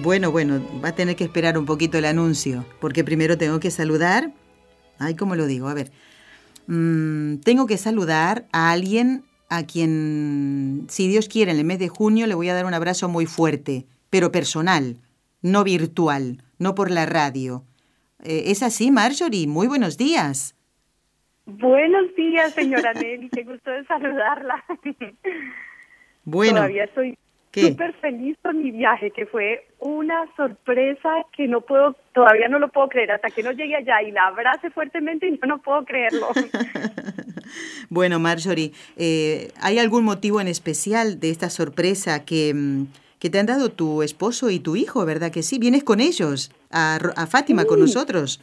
[0.00, 3.72] Bueno, bueno, va a tener que esperar un poquito el anuncio, porque primero tengo que
[3.72, 4.32] saludar.
[5.00, 5.68] Ay, ¿cómo lo digo?
[5.68, 5.90] A ver.
[6.68, 11.88] Mm, tengo que saludar a alguien a quien, si Dios quiere, en el mes de
[11.88, 14.98] junio le voy a dar un abrazo muy fuerte, pero personal,
[15.42, 17.64] no virtual, no por la radio.
[18.22, 19.48] Eh, ¿Es así, Marjorie?
[19.48, 20.54] Muy buenos días.
[21.46, 23.30] Buenos días, señora Nelly.
[23.30, 24.64] Qué gusto de saludarla.
[26.24, 26.56] Bueno.
[26.56, 26.86] Todavía
[27.58, 32.58] estoy súper feliz con mi viaje, que fue una sorpresa que no puedo, todavía no
[32.58, 35.60] lo puedo creer, hasta que no llegue allá y la abrace fuertemente y yo no
[35.60, 36.28] puedo creerlo.
[37.90, 42.86] bueno, Marjorie, eh, ¿hay algún motivo en especial de esta sorpresa que, mm,
[43.18, 45.58] que, te han dado tu esposo y tu hijo, verdad que sí?
[45.58, 48.40] ¿Vienes con ellos, a, a Fátima, con nosotros?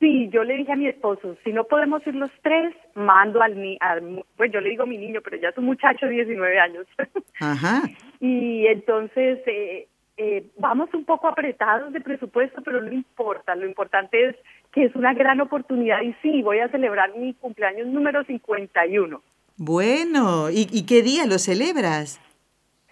[0.00, 3.76] Sí, yo le dije a mi esposo, si no podemos ir los tres, mando al,
[3.80, 6.86] al pues yo le digo mi niño, pero ya es un muchacho de 19 años.
[7.40, 7.82] Ajá.
[8.20, 14.28] y entonces eh, eh, vamos un poco apretados de presupuesto, pero no importa, lo importante
[14.28, 14.36] es
[14.72, 19.20] que es una gran oportunidad y sí, voy a celebrar mi cumpleaños número 51.
[19.56, 22.20] Bueno, ¿y, y qué día lo celebras?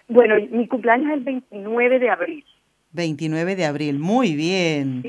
[0.09, 2.45] Bueno, mi cumpleaños es el 29 de abril.
[2.91, 5.03] 29 de abril, muy bien.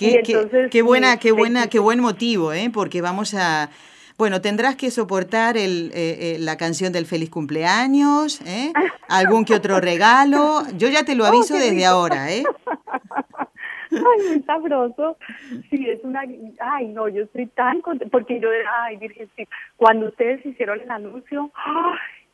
[0.00, 0.22] Qué,
[0.70, 2.70] qué, buena, qué buena, qué buen motivo, ¿eh?
[2.72, 3.68] Porque vamos a,
[4.16, 8.72] bueno, tendrás que soportar el, eh, eh, la canción del feliz cumpleaños, ¿eh?
[9.08, 10.62] Algún que otro regalo.
[10.78, 12.44] Yo ya te lo oh, aviso desde ahora, ¿eh?
[13.90, 15.18] Ay, muy sabroso.
[15.68, 16.22] Sí, es una...
[16.60, 18.48] Ay, no, yo estoy tan contenta, porque yo,
[18.82, 21.50] ay, Virgencita, cuando ustedes hicieron el anuncio,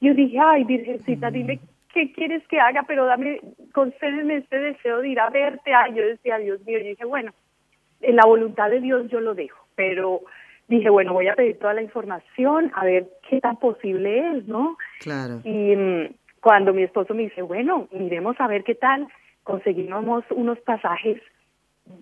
[0.01, 1.59] yo dije, ay, Virgencita, dime
[1.93, 3.41] qué quieres que haga, pero dame,
[3.73, 5.75] concédeme este deseo de ir a verte.
[5.75, 7.33] Ay, yo decía, Dios mío, yo dije, bueno,
[8.01, 10.23] en la voluntad de Dios yo lo dejo, pero
[10.69, 14.77] dije, bueno, voy a pedir toda la información, a ver qué tan posible es, ¿no?
[15.01, 15.41] Claro.
[15.45, 19.07] Y mm, cuando mi esposo me dice, bueno, miremos a ver qué tal,
[19.45, 21.21] conseguimos unos pasajes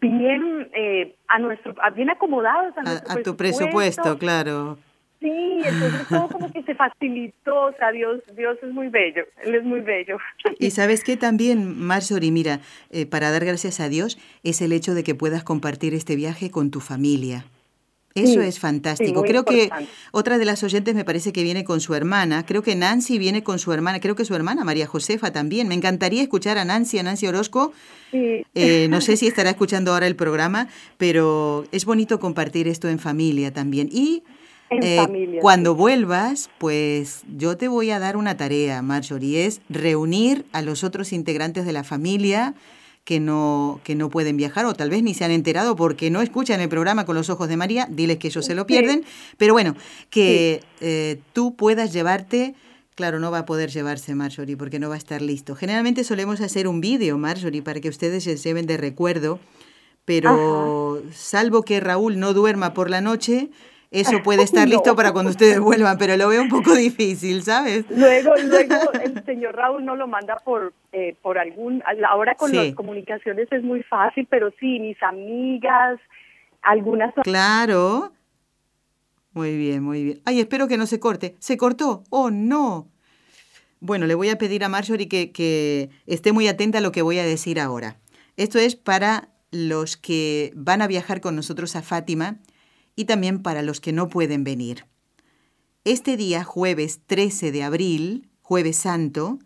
[0.00, 4.78] bien eh, a nuestro bien acomodados a, a tu presupuesto, claro.
[5.24, 9.54] Sí, entonces todo como que se facilitó, o sea, Dios, Dios es muy bello, Él
[9.54, 10.18] es muy bello.
[10.58, 12.60] Y sabes que también, Marjorie, mira,
[12.90, 16.50] eh, para dar gracias a Dios es el hecho de que puedas compartir este viaje
[16.50, 17.46] con tu familia.
[18.14, 19.22] Eso es fantástico.
[19.22, 19.70] creo que
[20.12, 22.44] otra de las oyentes me parece que viene con su hermana.
[22.46, 23.98] Creo que Nancy viene con su hermana.
[24.00, 25.66] Creo que su hermana, María Josefa, también.
[25.66, 27.72] Me encantaría escuchar a Nancy, a Nancy Orozco.
[28.12, 33.00] Eh, no sé si estará escuchando ahora el programa, pero es bonito compartir esto en
[33.00, 33.88] familia también.
[33.90, 34.22] Y
[34.70, 40.62] eh, cuando vuelvas, pues yo te voy a dar una tarea, Marjorie, es reunir a
[40.62, 42.54] los otros integrantes de la familia
[43.04, 46.22] que no, que no pueden viajar o tal vez ni se han enterado porque no
[46.22, 49.04] escuchan el programa con los ojos de María, diles que ellos se lo pierden,
[49.36, 49.76] pero bueno,
[50.10, 52.54] que eh, tú puedas llevarte...
[52.96, 55.56] Claro, no va a poder llevarse Marjorie porque no va a estar listo.
[55.56, 59.40] Generalmente solemos hacer un vídeo, Marjorie, para que ustedes se lleven de recuerdo,
[60.04, 63.50] pero salvo que Raúl no duerma por la noche,
[63.94, 67.84] eso puede estar listo para cuando ustedes vuelvan, pero lo veo un poco difícil, ¿sabes?
[67.90, 72.74] Luego, luego el señor Raúl no lo manda por, eh, por algún, ahora con las
[72.74, 76.00] comunicaciones es muy fácil, pero sí, mis amigas,
[76.62, 77.14] algunas...
[77.22, 78.12] Claro.
[79.32, 80.20] Muy bien, muy bien.
[80.24, 81.34] Ay, espero que no se corte.
[81.40, 82.04] ¿Se cortó?
[82.10, 82.88] Oh, no.
[83.80, 87.02] Bueno, le voy a pedir a Marjorie que, que esté muy atenta a lo que
[87.02, 87.96] voy a decir ahora.
[88.36, 92.38] Esto es para los que van a viajar con nosotros a Fátima
[92.96, 94.86] y también para los que no pueden venir.
[95.84, 99.38] Este día, jueves 13 de abril, jueves santo,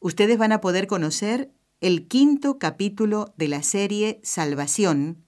[0.00, 1.50] ustedes van a poder conocer
[1.80, 5.24] el quinto capítulo de la serie Salvación,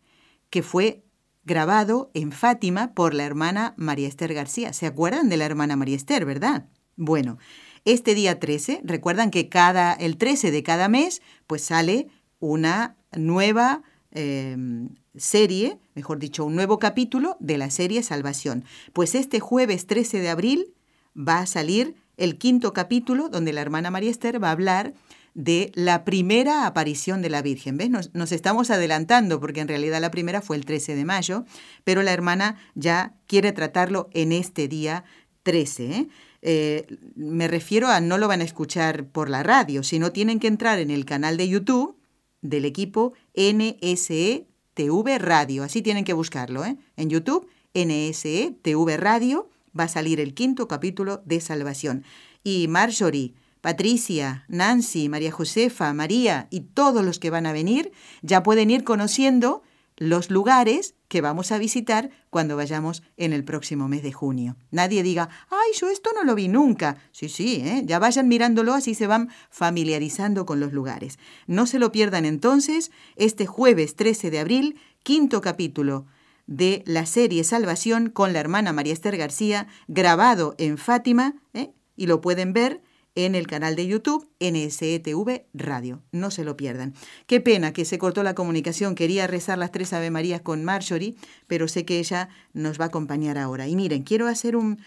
[0.50, 1.04] que fue
[1.44, 4.72] grabado en Fátima por la hermana María Esther García.
[4.72, 6.68] ¿Se acuerdan de la hermana María Esther, verdad?
[6.96, 7.38] Bueno,
[7.84, 12.08] este día 13, recuerdan que cada, el 13 de cada mes, pues sale
[12.38, 18.64] una nueva Em, serie, mejor dicho, un nuevo capítulo de la serie Salvación.
[18.92, 20.74] Pues este jueves 13 de abril
[21.16, 24.94] va a salir el quinto capítulo donde la hermana María Esther va a hablar
[25.34, 27.76] de la primera aparición de la Virgen.
[27.76, 27.90] ¿Ves?
[27.90, 31.44] Nos, estamos adelantando porque en realidad la primera fue el 13 de mayo,
[31.84, 35.04] pero la hermana ya quiere tratarlo en este día
[35.42, 35.84] 13.
[35.84, 36.08] ¿eh?
[36.40, 40.48] Eh, me refiero a no lo van a escuchar por la radio, sino tienen que
[40.48, 41.97] entrar en el canal de YouTube
[42.42, 45.64] del equipo NSE TV Radio.
[45.64, 46.76] Así tienen que buscarlo, ¿eh?
[46.96, 52.04] En YouTube, NSE TV Radio, va a salir el quinto capítulo de Salvación.
[52.44, 58.42] Y Marjorie, Patricia, Nancy, María Josefa, María y todos los que van a venir ya
[58.42, 59.62] pueden ir conociendo
[59.98, 64.56] los lugares que vamos a visitar cuando vayamos en el próximo mes de junio.
[64.70, 66.98] Nadie diga, ay, yo esto no lo vi nunca.
[67.12, 67.82] Sí, sí, ¿eh?
[67.84, 71.18] ya vayan mirándolo, así se van familiarizando con los lugares.
[71.46, 76.06] No se lo pierdan entonces este jueves 13 de abril, quinto capítulo
[76.46, 81.72] de la serie Salvación con la hermana María Esther García, grabado en Fátima, ¿eh?
[81.96, 82.80] y lo pueden ver
[83.24, 86.02] en el canal de YouTube NSETV Radio.
[86.12, 86.94] No se lo pierdan.
[87.26, 88.94] Qué pena que se cortó la comunicación.
[88.94, 91.16] Quería rezar las tres Ave Marías con Marjorie,
[91.48, 93.66] pero sé que ella nos va a acompañar ahora.
[93.66, 94.80] Y miren, quiero hacer un,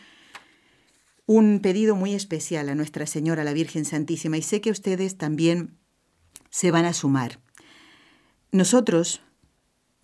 [1.25, 5.77] un pedido muy especial a Nuestra Señora, la Virgen Santísima, y sé que ustedes también
[6.49, 7.41] se van a sumar.
[8.53, 9.21] Nosotros,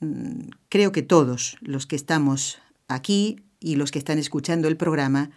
[0.02, 2.60] mm, creo que todos los que estamos
[2.90, 5.32] aquí y los que están escuchando el programa,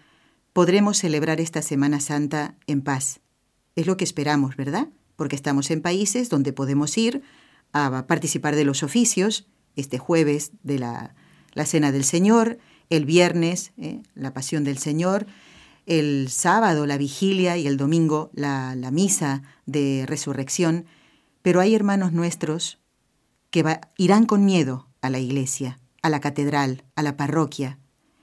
[0.53, 3.21] podremos celebrar esta Semana Santa en paz.
[3.77, 4.89] Es lo que esperamos, ¿verdad?
[5.17, 7.23] Porque estamos en países donde podemos ir
[7.73, 9.47] a participar de los oficios,
[9.77, 11.15] este jueves de la,
[11.65, 14.03] Cena del Señor, el viernes ¿eh?
[14.15, 15.27] la Pasión del Señor,
[15.87, 20.87] el sábado la vigilia y el domingo la, misa de resurrección,
[21.43, 22.79] pero hay hermanos nuestros
[23.51, 23.65] que
[23.97, 27.79] irán con miedo a la iglesia, a la catedral, a la parroquia.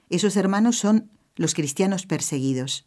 [0.08, 2.86] Esos hermanos son los cristianos perseguidos.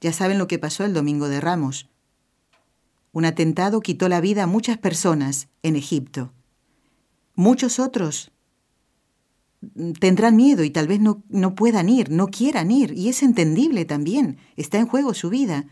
[0.00, 1.88] Ya saben lo que pasó el domingo de Ramos.
[3.12, 6.32] Un atentado quitó la vida a muchas personas en Egipto.
[7.34, 8.32] Muchos otros
[9.98, 13.84] tendrán miedo y tal vez no, no puedan ir, no quieran ir, y es entendible
[13.84, 15.66] también, está en juego su vida.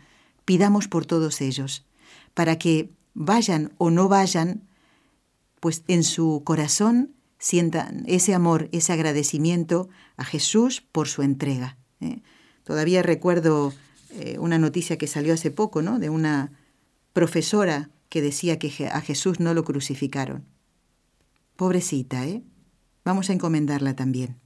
[0.45, 1.87] Pidamos por todos ellos,
[2.35, 4.67] para que vayan o no vayan,
[5.59, 11.78] pues en su corazón sientan ese amor, ese agradecimiento a Jesús por su entrega.
[12.01, 12.21] ¿Eh?
[12.63, 13.73] Todavía recuerdo
[14.11, 15.99] eh, una noticia que salió hace poco, ¿no?
[15.99, 16.51] De una
[17.13, 20.45] profesora que decía que a Jesús no lo crucificaron.
[21.55, 22.43] Pobrecita, ¿eh?
[23.03, 24.37] Vamos a encomendarla también.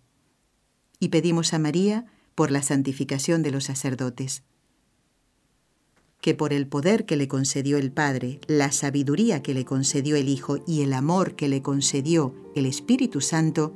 [0.99, 4.43] Y pedimos a María por la santificación de los sacerdotes
[6.23, 10.29] que por el poder que le concedió el Padre, la sabiduría que le concedió el
[10.29, 13.75] Hijo y el amor que le concedió el Espíritu Santo,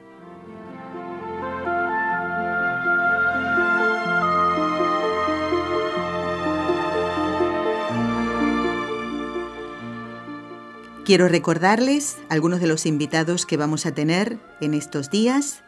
[11.03, 15.63] Quiero recordarles algunos de los invitados que vamos a tener en estos días.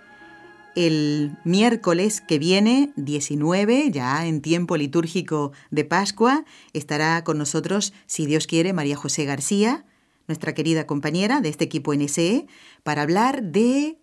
[0.76, 8.28] El miércoles que viene, 19, ya en tiempo litúrgico de Pascua, estará con nosotros, si
[8.28, 9.86] Dios quiere, María José García,
[10.28, 12.46] nuestra querida compañera de este equipo NSE,
[12.84, 13.98] para hablar de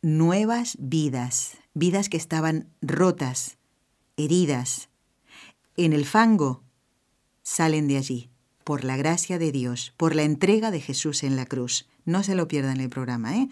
[0.00, 3.58] nuevas vidas, vidas que estaban rotas,
[4.16, 4.90] heridas,
[5.76, 6.62] en el fango,
[7.42, 8.31] salen de allí,
[8.64, 11.86] por la gracia de Dios, por la entrega de Jesús en la cruz.
[12.04, 13.48] No se lo pierdan el programa, ¿eh?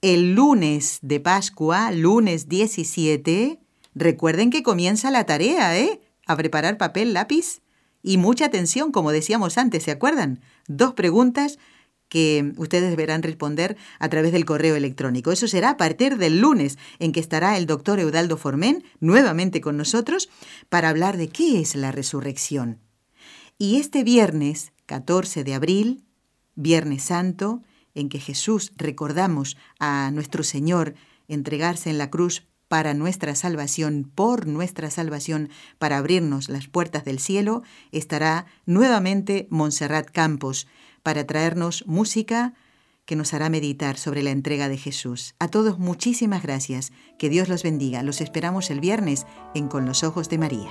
[0.00, 3.58] El lunes de Pascua, lunes 17,
[3.94, 6.00] recuerden que comienza la tarea, ¿eh?
[6.26, 7.60] A preparar papel, lápiz
[8.02, 10.40] y mucha atención, como decíamos antes, ¿se acuerdan?
[10.68, 11.58] Dos preguntas
[12.08, 15.30] que ustedes deberán responder a través del correo electrónico.
[15.30, 19.76] Eso será a partir del lunes, en que estará el doctor Eudaldo Formen nuevamente con
[19.76, 20.28] nosotros
[20.68, 22.78] para hablar de qué es la resurrección.
[23.60, 26.04] Y este viernes, 14 de abril,
[26.54, 27.62] Viernes Santo,
[27.94, 30.94] en que Jesús recordamos a nuestro Señor
[31.26, 37.18] entregarse en la cruz para nuestra salvación, por nuestra salvación, para abrirnos las puertas del
[37.18, 40.68] cielo, estará nuevamente Montserrat Campos
[41.02, 42.54] para traernos música
[43.06, 45.34] que nos hará meditar sobre la entrega de Jesús.
[45.40, 46.92] A todos muchísimas gracias.
[47.18, 48.02] Que Dios los bendiga.
[48.04, 50.70] Los esperamos el viernes en Con los Ojos de María.